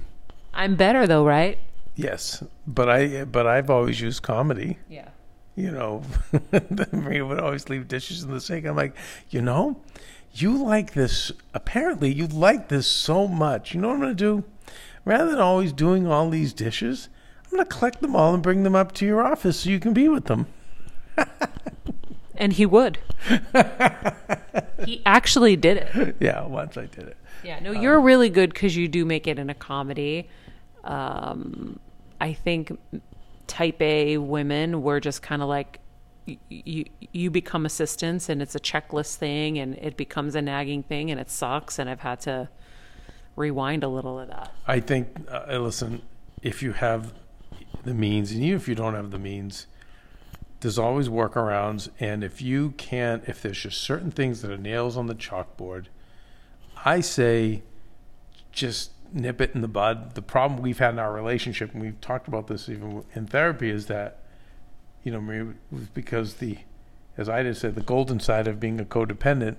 [0.54, 1.60] I'm better though, right?
[1.96, 4.80] Yes, but I but I've always used comedy.
[4.90, 5.10] Yeah.
[5.56, 6.04] You know,
[6.92, 8.66] Maria would always leave dishes in the sink.
[8.66, 8.96] I'm like,
[9.30, 9.82] you know,
[10.34, 11.34] you like this.
[11.54, 13.74] Apparently, you like this so much.
[13.74, 14.44] You know what I'm going to do?
[15.04, 17.10] Rather than always doing all these dishes,
[17.52, 19.80] I'm going to collect them all and bring them up to your office so you
[19.80, 20.48] can be with them.
[22.36, 23.00] And he would.
[24.86, 26.16] he actually did it.
[26.20, 27.18] Yeah, once I did it.
[27.44, 30.30] Yeah, no, you're really good because you do make it in a comedy.
[30.84, 31.80] Um,
[32.22, 32.78] I think
[33.48, 35.80] type A women were just kind of like
[36.26, 41.10] you you become assistants and it's a checklist thing and it becomes a nagging thing
[41.10, 42.50] and it sucks and I've had to
[43.36, 44.52] rewind a little of that.
[44.68, 46.04] I think, uh, listen,
[46.44, 47.14] if you have
[47.84, 49.68] the means, and even if you don't have the means,
[50.60, 51.90] there's always workarounds.
[52.00, 55.86] And if you can't, if there's just certain things that are nails on the chalkboard,
[56.86, 57.64] I say
[58.52, 60.16] just nip it in the bud.
[60.16, 63.70] The problem we've had in our relationship, and we've talked about this even in therapy,
[63.70, 64.20] is that,
[65.04, 65.54] you know, Maria,
[65.94, 66.60] because the,
[67.18, 69.58] as I just said, the golden side of being a codependent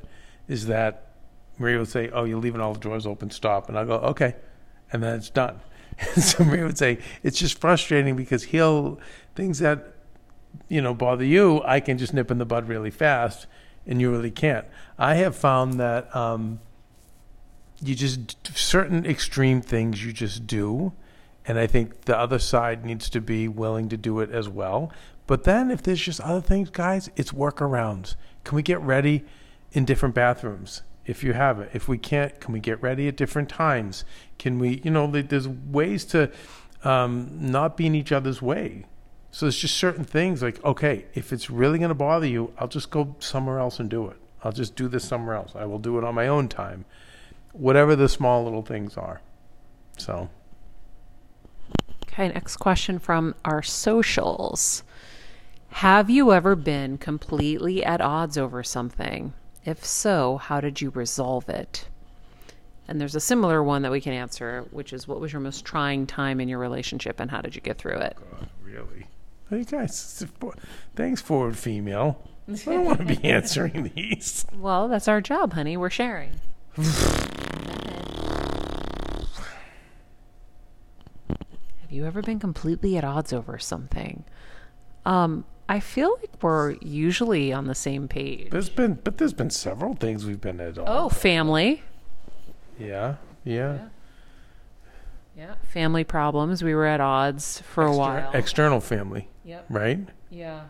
[0.48, 1.06] is that
[1.58, 3.30] Maria would say, "Oh, you're leaving all the drawers open.
[3.30, 4.34] Stop." And I go, "Okay,"
[4.92, 5.60] and then it's done.
[6.00, 8.98] And so Maria would say, "It's just frustrating because he'll
[9.34, 9.92] things that
[10.68, 13.46] you know bother you, I can just nip in the bud really fast,
[13.86, 14.66] and you really can't."
[14.98, 16.60] I have found that um,
[17.82, 20.92] you just certain extreme things you just do,
[21.46, 24.92] and I think the other side needs to be willing to do it as well.
[25.26, 28.16] But then, if there's just other things, guys, it's workarounds.
[28.44, 29.24] Can we get ready
[29.72, 30.82] in different bathrooms?
[31.10, 31.70] If you have it.
[31.74, 34.04] If we can't, can we get ready at different times?
[34.38, 36.30] Can we, you know, there's ways to
[36.84, 38.86] um, not be in each other's way.
[39.32, 42.68] So there's just certain things like, okay, if it's really going to bother you, I'll
[42.68, 44.18] just go somewhere else and do it.
[44.44, 45.52] I'll just do this somewhere else.
[45.56, 46.84] I will do it on my own time.
[47.52, 49.20] Whatever the small little things are.
[49.98, 50.30] So,
[52.04, 54.84] Okay, next question from our socials.
[55.68, 59.32] Have you ever been completely at odds over something?
[59.64, 61.86] If so, how did you resolve it?
[62.88, 65.64] And there's a similar one that we can answer, which is what was your most
[65.64, 68.16] trying time in your relationship and how did you get through it?
[68.18, 69.06] God, really?
[69.48, 70.24] Hey guys,
[70.96, 72.20] thanks, forward female.
[72.48, 74.46] I don't want to be answering these.
[74.54, 75.76] Well, that's our job, honey.
[75.76, 76.40] We're sharing.
[81.80, 84.24] Have you ever been completely at odds over something?
[85.04, 88.50] Um, I feel like we're usually on the same page.
[88.50, 90.76] There's been, but there's been several things we've been at.
[90.78, 91.84] Oh, family.
[92.76, 93.14] yeah,
[93.44, 93.78] yeah.
[95.36, 95.54] Yeah.
[95.62, 96.64] Family problems.
[96.64, 98.32] We were at odds for a while.
[98.34, 99.64] External family, yep.
[99.70, 100.00] right?
[100.28, 100.62] Yeah.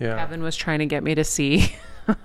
[0.00, 0.16] Yeah.
[0.16, 1.76] Keven was trying to get me to see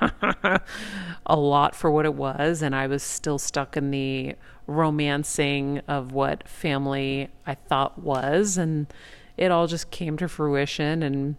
[1.25, 4.35] a lot for what it was, and I was still stuck in the
[4.65, 8.87] romancing of what family I thought was, and
[9.35, 11.03] it all just came to fruition.
[11.03, 11.35] And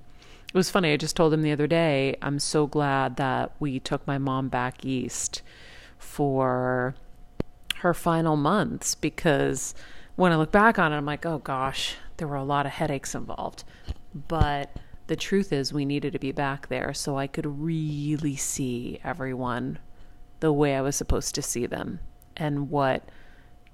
[0.49, 0.93] it was funny.
[0.93, 4.49] I just told him the other day, I'm so glad that we took my mom
[4.49, 5.43] back east
[5.99, 6.95] for
[7.77, 9.75] her final months because
[10.17, 12.73] when I look back on it, I'm like, oh gosh, there were a lot of
[12.73, 13.65] headaches involved.
[14.15, 14.75] But
[15.07, 19.79] the truth is, we needed to be back there so I could really see everyone
[20.41, 22.01] the way I was supposed to see them
[22.37, 23.09] and what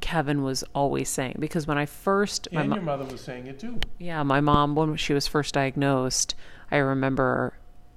[0.00, 3.46] Keven was always saying because when I first my And mo- your mother was saying
[3.46, 3.78] it too.
[3.98, 6.34] yeah, my mom, when she was first diagnosed,
[6.74, 7.54] I remember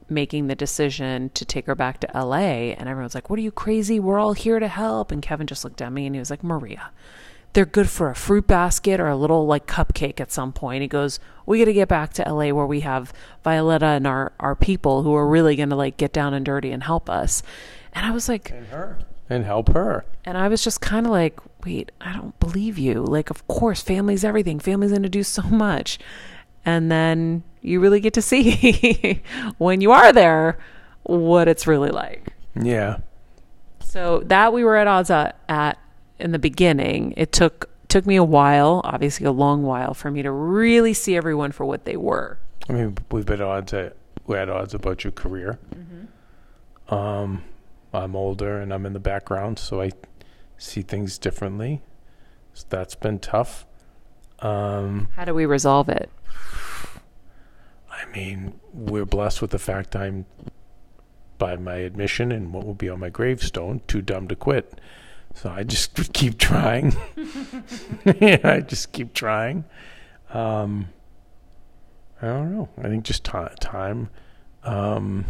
[0.09, 2.71] making the decision to take her back to LA.
[2.77, 3.99] And everyone's like, What are you crazy?
[3.99, 5.11] We're all here to help.
[5.11, 6.91] And Keven just looked at me and he was like, Maria,
[7.53, 10.81] they're good for a fruit basket or a little like cupcake at some point.
[10.81, 13.11] He goes, We got to get back to LA where we have
[13.43, 16.71] Violetta and our, our people who are really going to like get down and dirty
[16.71, 17.43] and help us.
[17.93, 18.99] And I was like, And her.
[19.29, 20.05] And help her.
[20.23, 23.03] and I was just kind of like, wait, I don't believe you.
[23.03, 24.57] Like, of course, family's everything.
[24.57, 25.99] Family's going to do so much.
[26.63, 29.21] And then you really get to see
[29.57, 30.57] when you are there
[31.03, 32.33] what it's really like.
[32.55, 32.97] Yeah.
[33.79, 35.79] So that we were at odds at,
[36.19, 37.13] in the beginning.
[37.17, 41.15] It took took me a while, obviously a long while, for me to really see
[41.15, 42.37] everyone for what they were.
[42.67, 43.95] I mean, we've been odds at
[44.25, 45.57] we're at odds about your career.
[46.89, 47.43] Um,
[47.93, 49.91] I'm older and I'm in the background, so I
[50.57, 51.81] see things differently.
[52.53, 53.65] So that's been tough.
[54.39, 56.09] Um, How do we resolve it?
[57.97, 60.25] I mean, we're blessed with the fact I'm,
[61.37, 64.79] by my admission and what will be on my gravestone, too dumb to quit.
[65.33, 66.95] So I just keep trying.
[68.21, 69.65] yeah, I just keep trying.
[70.31, 70.89] Um,
[72.21, 72.69] I don't know.
[72.79, 74.09] I think just ti time.
[74.63, 75.25] Um,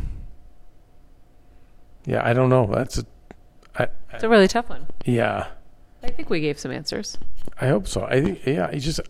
[2.05, 2.69] yeah, I don't know.
[2.73, 3.05] That's a,
[3.77, 4.87] I, It's a really tough one.
[5.05, 5.47] yeah.
[6.03, 7.17] I think we gave some answers.
[7.59, 8.05] I hope so.
[8.05, 9.01] I think yeah, he's just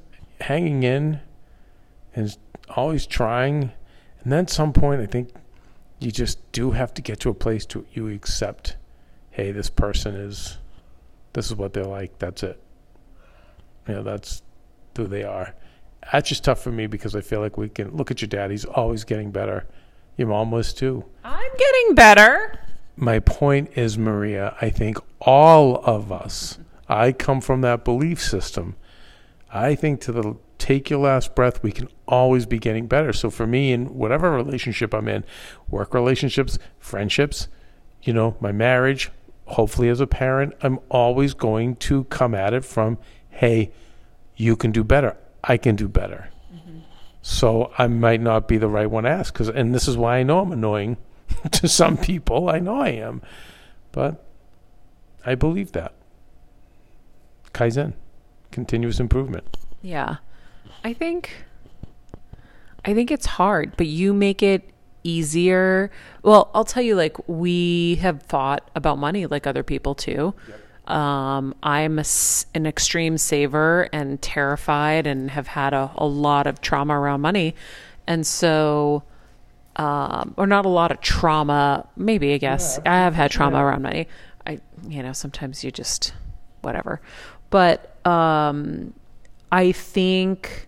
[0.41, 1.19] hanging in
[2.15, 2.35] and
[2.76, 3.72] always trying.
[4.22, 5.30] And then at some point I think
[5.99, 8.78] you just do have to get to a place to you accept,
[9.32, 10.57] hey, this person is
[11.34, 12.61] this is what they're like, that's it.
[13.88, 14.41] You know, that's
[14.95, 15.53] who they are.
[16.11, 18.51] That's just tough for me because I feel like we can look at your dad,
[18.51, 19.68] he's always getting better.
[20.18, 21.05] Your mom was too.
[21.24, 22.59] I'm getting better.
[22.95, 26.57] My point is, Maria, I think all of us,
[26.89, 28.76] I come from that belief system.
[29.53, 33.13] I think to the take your last breath, we can always be getting better.
[33.13, 35.23] So for me, in whatever relationship I'm in,
[35.69, 37.47] work relationships, friendships,
[38.03, 39.11] you know, my marriage,
[39.45, 42.97] hopefully as a parent, I'm always going to come at it from,
[43.29, 43.71] hey,
[44.35, 45.17] you can do better.
[45.43, 46.29] I can do better.
[46.53, 46.79] Mm-hmm.
[47.21, 50.17] So I might not be the right one to ask, cause, and this is why
[50.17, 50.97] I know I'm annoying
[51.51, 52.49] to some people.
[52.49, 53.21] I know I am,
[53.91, 54.23] but
[55.25, 55.93] I believe that.
[57.53, 57.93] Kaizen,
[58.51, 59.57] continuous improvement.
[59.81, 60.17] Yeah.
[60.84, 61.32] I think
[62.86, 64.69] I think it's hard, but you make it
[65.03, 65.91] easier.
[66.23, 70.34] Well, I'll tell you like we have thought about money like other people too.
[70.88, 72.05] Um, I'm a
[72.53, 77.55] an extreme saver and terrified and have had a, a lot of trauma around money.
[78.07, 79.03] And so
[79.75, 82.80] um, or not a lot of trauma, maybe I guess.
[82.86, 84.07] I have had trauma around money.
[84.45, 86.13] I you know, sometimes you just
[86.61, 87.01] whatever.
[87.49, 88.93] But um
[89.51, 90.66] I think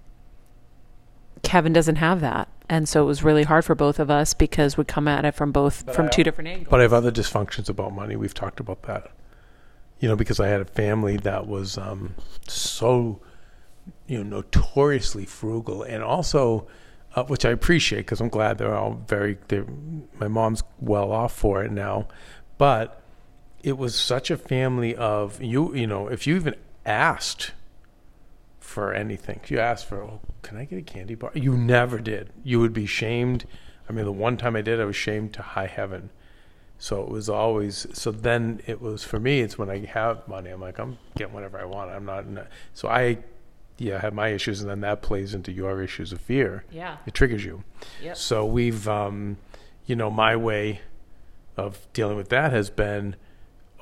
[1.43, 2.47] Keven doesn't have that.
[2.69, 5.33] And so it was really hard for both of us because we come at it
[5.33, 6.67] from both from I- two different angles.
[6.69, 8.15] But I have other dysfunctions about money.
[8.15, 9.11] We've talked about that.
[9.99, 12.15] You know, because I had a family that was um,
[12.47, 13.19] so,
[14.07, 16.67] you know, notoriously frugal, and also,
[17.15, 19.37] uh, which I appreciate because I'm glad they're all very.
[19.49, 19.65] They're,
[20.17, 22.07] my mom's well off for it now,
[22.57, 23.01] but
[23.61, 25.75] it was such a family of you.
[25.75, 27.51] You know, if you even asked
[28.69, 31.31] for anything, you asked for, oh, can I get a candy bar?
[31.33, 32.29] You never did.
[32.43, 33.45] You would be shamed.
[33.89, 36.11] I mean, the one time I did, I was shamed to high heaven.
[36.77, 38.11] So it was always so.
[38.11, 39.41] Then it was for me.
[39.41, 40.49] It's when I have money.
[40.49, 41.91] I'm like I'm getting whatever I want.
[41.91, 42.23] I'm not.
[42.23, 43.17] In a, so I,
[43.77, 46.63] yeah, have my issues, and then that plays into your issues of fear.
[46.71, 46.97] yeah.
[47.05, 47.65] It triggers you.
[48.01, 48.15] Yep.
[48.15, 49.37] So we've, um,
[49.87, 50.79] you know, my way
[51.57, 53.17] of dealing with that has been,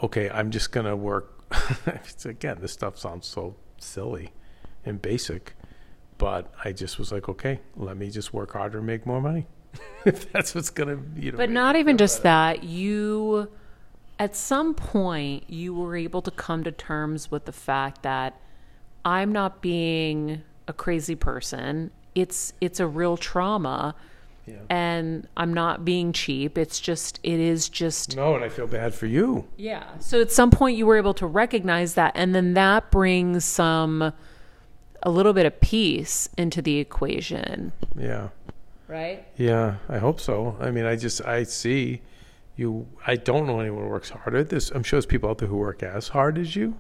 [0.02, 1.44] okay, I'm just gonna work.
[1.86, 4.32] it's, again, this stuff sounds so silly
[4.88, 5.56] and basic,
[6.18, 9.46] but I just was like, okay, let me just work harder and make more money.
[10.06, 11.38] if that's what's gonna, you know.
[11.38, 12.64] But not even just that.
[12.64, 13.50] You,
[14.18, 18.40] at some point, you were able to come to terms with the fact that
[19.06, 21.92] I'm not being a crazy person.
[22.16, 23.94] It's it's a real trauma,
[24.48, 24.56] Yeah.
[24.72, 26.58] and I'm not being cheap.
[26.58, 29.46] It's just it is just No, and I feel bad for you.
[29.58, 29.84] yeah.
[30.00, 34.14] So at some point, you were able to recognize that, and then that brings some
[35.04, 38.30] a little bit of peace into the equation, Yeah.
[38.88, 39.26] right?
[39.38, 40.58] Yeah, I hope so.
[40.60, 42.02] I mean, I just I see
[42.56, 42.88] you.
[43.06, 44.44] I don't know anyone who works harder.
[44.44, 46.76] This I'm sure there's people out there who work as hard as you,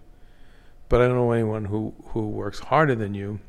[0.89, 3.39] but I don't know anyone who who works harder than you.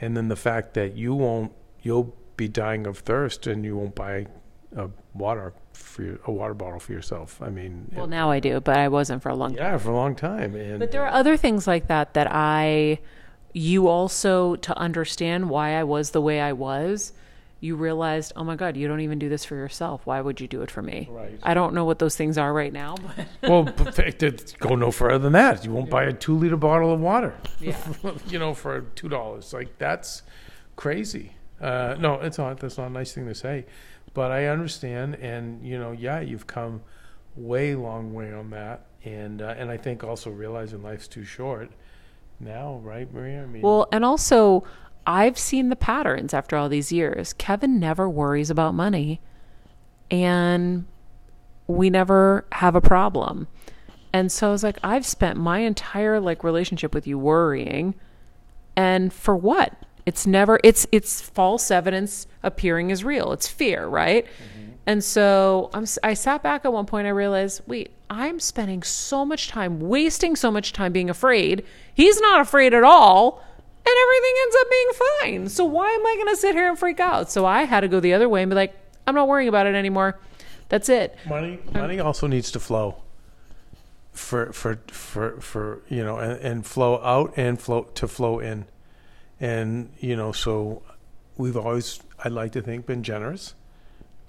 [0.00, 1.52] And then the fact that you won't,
[1.82, 4.26] you'll be dying of thirst and you won't buy
[4.76, 7.40] a water for your, a water bottle for yourself.
[7.40, 9.58] I mean, Well, now I do, but I wasn't for a long time.
[9.72, 10.54] yeah, for a long time.
[10.54, 12.98] And But there are other things like that that I,
[13.56, 17.14] you also, to understand why I was the way I was,
[17.58, 20.02] you realized, oh my God, you don't even do this for yourself.
[20.04, 21.08] Why would you do it for me?
[21.10, 21.38] Right.
[21.42, 23.64] I don't know what those things are right now, but well.
[24.58, 25.64] Go no further than that.
[25.64, 27.34] You won't buy a two liter bottle of water.
[27.58, 27.78] Yeah.
[28.28, 29.54] you know, for two dollars.
[29.54, 30.22] Like that's
[30.76, 31.32] crazy.
[31.58, 32.60] Uh, no, it's not.
[32.60, 33.64] That's not a nice thing to say,
[34.12, 35.14] but I understand.
[35.14, 36.82] And you know, yeah, you've come
[37.34, 38.84] way long way on that.
[39.02, 41.70] And uh, and I think also realizing life's too short
[42.40, 43.42] now, right, Maria?
[43.42, 44.64] I mean, Well, and also,
[45.06, 47.32] I've seen the patterns after all these years.
[47.32, 49.20] Keven never worries about money,
[50.10, 50.86] and
[51.66, 53.48] we never have a problem.
[54.12, 57.94] And so I was like, I've spent my entire like relationship with you worrying,
[58.76, 59.74] and for what?
[60.06, 60.60] It's never.
[60.62, 63.32] It's it's false evidence appearing as real.
[63.32, 64.24] It's fear, right?
[64.24, 64.72] Mm-hmm.
[64.86, 67.08] And so I'm, I sat back at one point.
[67.08, 71.64] I realized, wait, I'm spending so much time, wasting so much time being afraid.
[71.94, 73.42] He's not afraid at all,
[73.84, 74.90] and everything ends up being
[75.42, 75.48] fine.
[75.48, 77.30] So why am I going to sit here and freak out?
[77.30, 78.74] So I had to go the other way and be like,
[79.06, 80.18] I'm not worrying about it anymore.
[80.68, 81.16] That's it.
[81.28, 83.02] money money also needs to flow
[84.12, 88.64] for for for for you know and, and flow out and flow to flow in
[89.38, 90.82] and you know so
[91.36, 93.54] we've always i'd like to think been generous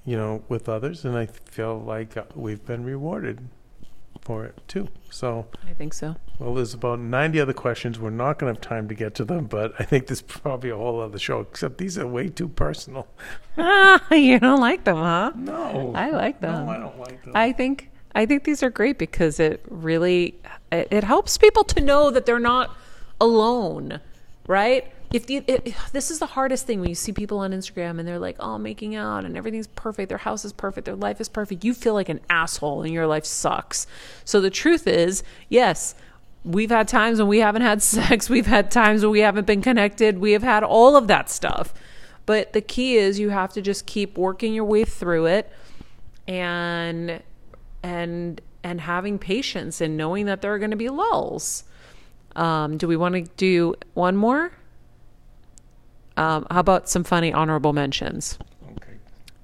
[0.05, 3.47] you know with others and i feel like we've been rewarded
[4.27, 6.15] for it too so I think so.
[6.37, 9.25] well there's about 90 other questions we're not going to have time to get to
[9.25, 12.49] them but i think there's probably a whole other show except these are way too
[12.49, 13.07] personal
[14.11, 15.31] you don't like them, huh?
[15.35, 16.65] no I like them.
[16.65, 20.35] no i don't like them I think I think these are great because it really
[20.71, 22.75] it, it helps people to know that they're not
[23.21, 23.99] alone,
[24.47, 24.91] right?
[25.13, 28.07] If you, it, this is the hardest thing when you see people on Instagram and
[28.07, 31.29] they're like, "Oh, making out and everything's perfect, their house is perfect, their life is
[31.29, 33.87] perfect," you feel like an asshole and your life sucks.
[34.25, 35.95] So the truth is, yes,
[36.43, 39.61] we've had times when we haven't had sex, we've had times when we haven't been
[39.61, 41.73] connected, we have had all of that stuff.
[42.25, 45.49] But the key is you have to just keep working your way through it
[46.27, 47.21] and
[47.81, 51.63] and and having patience and knowing that there are going to be lulls.
[52.35, 54.51] Um, do we want to do one more?
[56.17, 58.37] Um, how about some funny honorable mentions?
[58.75, 58.93] okay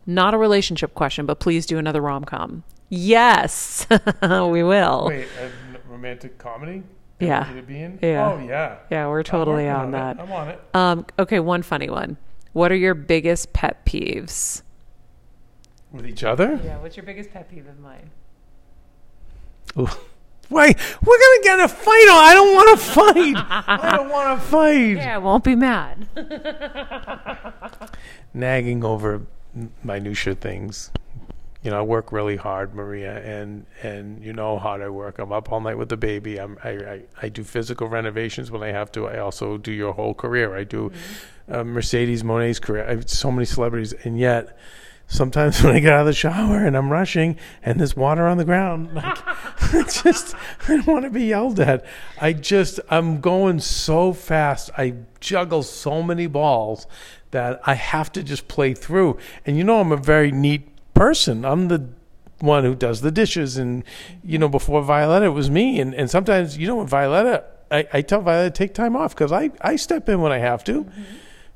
[0.06, 2.64] Not a relationship question, but please do another rom com.
[2.90, 3.88] Yes,
[4.22, 5.06] we will.
[5.08, 5.52] Wait, a n-
[5.90, 6.84] romantic comedy?
[7.20, 7.44] Yeah.
[7.54, 8.00] To be in?
[8.02, 8.32] Yeah.
[8.32, 8.78] Oh yeah.
[8.92, 9.92] Yeah, we're totally working on it.
[9.92, 10.20] that.
[10.20, 10.62] I'm on it.
[10.74, 12.18] Um, okay, one funny one.
[12.52, 14.62] What are your biggest pet peeves?
[15.92, 16.60] With each other?
[16.64, 18.10] Yeah, what's your biggest pet peeve of mine?
[19.78, 19.88] Ooh.
[20.50, 22.08] Wait, we're gonna get a fight.
[22.10, 23.36] Oh, I don't want to fight.
[23.68, 24.98] I don't want to fight.
[24.98, 26.08] Yeah, I won't be mad.
[28.34, 29.22] Nagging over
[29.84, 30.92] minutia things.
[31.64, 35.18] You know, I work really hard, Maria, and and you know how hard I work.
[35.18, 36.38] I'm up all night with the baby.
[36.38, 39.08] I'm I, I, I do physical renovations when I have to.
[39.08, 40.58] I also do your whole career.
[40.58, 40.92] I do
[41.50, 42.86] uh, Mercedes Moné's career.
[42.86, 44.58] I have so many celebrities, and yet
[45.08, 48.38] sometimes when I get out of the shower and I'm rushing and there's water on
[48.38, 50.36] the ground, like, I just
[50.68, 51.86] I don't want to be yelled at.
[52.20, 54.70] I just I'm going so fast.
[54.78, 56.88] I juggle so many balls
[57.32, 59.18] that I have to just play through.
[59.46, 61.46] And you know I'm a very neat person.
[61.46, 61.90] I'm the
[62.40, 63.84] one who does the dishes and
[64.24, 67.88] you know before Violetta it was me and, and sometimes you know when Violetta I,
[67.92, 70.64] I tell Violetta to take time off because I, I step in when I have
[70.66, 70.84] to.
[70.84, 71.04] Mm-hmm.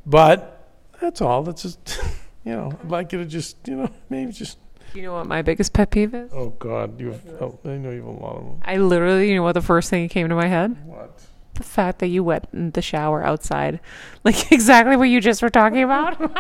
[0.05, 0.67] But
[0.99, 1.43] that's all.
[1.43, 1.99] That's just
[2.47, 4.57] you know, I'd like you to just you know, maybe just
[4.93, 6.31] You know what my biggest pet peeve is?
[6.33, 7.19] Oh God, you.
[7.41, 8.61] Oh, I know you have a lot of them.
[8.63, 10.77] I literally, you know what the first thing that came to my head?
[10.85, 11.19] What?
[11.55, 13.79] The fact that you wet in the shower outside.
[14.23, 16.17] Like exactly what you just were talking about.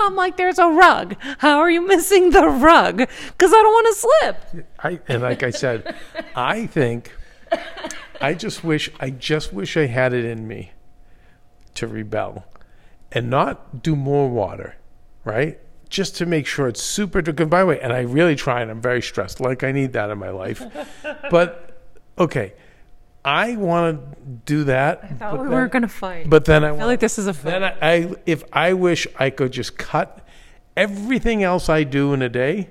[0.00, 1.14] I'm like, there's a rug.
[1.38, 2.96] How are you missing the rug?
[2.98, 4.44] Because I don't want to slip.
[4.82, 5.94] I and like I said,
[6.34, 7.12] I think
[8.20, 10.72] I just wish I just wish I had it in me
[11.74, 12.44] to rebel
[13.12, 14.76] and not do more water,
[15.24, 15.58] right?
[15.88, 17.48] Just to make sure it's super good.
[17.48, 19.40] By the way, and I really try and I'm very stressed.
[19.40, 20.62] Like I need that in my life.
[21.30, 21.80] but
[22.18, 22.52] okay,
[23.24, 25.00] I want to do that.
[25.02, 26.28] I thought we then- weren't going to fight.
[26.28, 27.76] But then I, I feel want- like this is a then fight.
[27.82, 30.26] I, I if I wish I could just cut
[30.76, 32.70] everything else I do in a day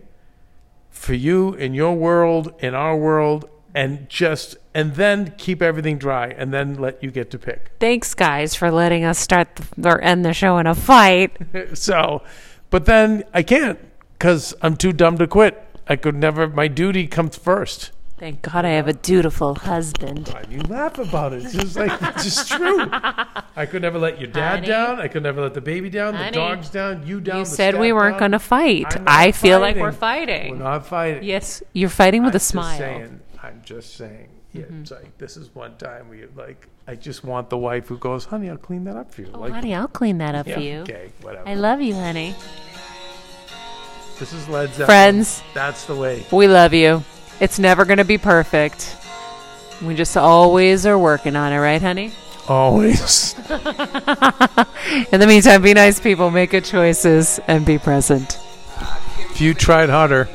[0.89, 6.29] for you in your world in our world and just and then keep everything dry
[6.29, 7.69] and then let you get to pick.
[7.79, 11.37] Thanks, guys, for letting us start the, or end the show in a fight.
[11.77, 12.23] so,
[12.71, 13.77] but then I can't
[14.17, 15.63] cuz I'm too dumb to quit.
[15.87, 17.91] I could never my duty comes first.
[18.17, 20.25] Thank God I have a dutiful husband.
[20.33, 21.43] God, you laugh about it.
[21.43, 22.89] It's just like it's just true.
[22.91, 24.67] I could never let your dad Honey.
[24.67, 24.99] down.
[24.99, 26.31] I could never let the baby down, Honey.
[26.31, 27.37] the dogs down, you down.
[27.37, 28.97] You said we weren't going to fight.
[29.05, 30.57] I feel like we're fighting.
[30.57, 31.25] We're not fighting.
[31.25, 32.77] Yes, you're fighting with I'm a just smile.
[32.79, 33.19] saying.
[33.47, 34.29] I'm just saying.
[34.53, 34.81] Yeah, Mm-hmm.
[34.81, 36.67] it's like this is one time you like.
[36.87, 39.39] I just want the wife who goes, "Honey, I'll clean that up for you." Oh,
[39.39, 40.77] like, honey, I'll clean that up yeah, for you.
[40.79, 41.47] okay, whatever.
[41.47, 42.33] I love you, honey.
[44.19, 44.85] this is Led Zeppelin.
[44.87, 46.25] Friends, That's the way.
[46.31, 47.03] we love you.
[47.39, 48.95] It's never going to be perfect.
[49.83, 52.11] We just always are working on it, right, honey?
[52.47, 53.35] Always.
[55.11, 58.39] In the meantime, be nice people, make good choices, and be present.
[59.29, 60.27] if you tried harder,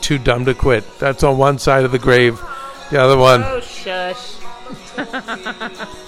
[0.00, 0.98] too dumb to quit.
[0.98, 2.40] That's on one side of the grave.
[2.90, 3.42] The other one.
[3.44, 4.36] Oh, shush.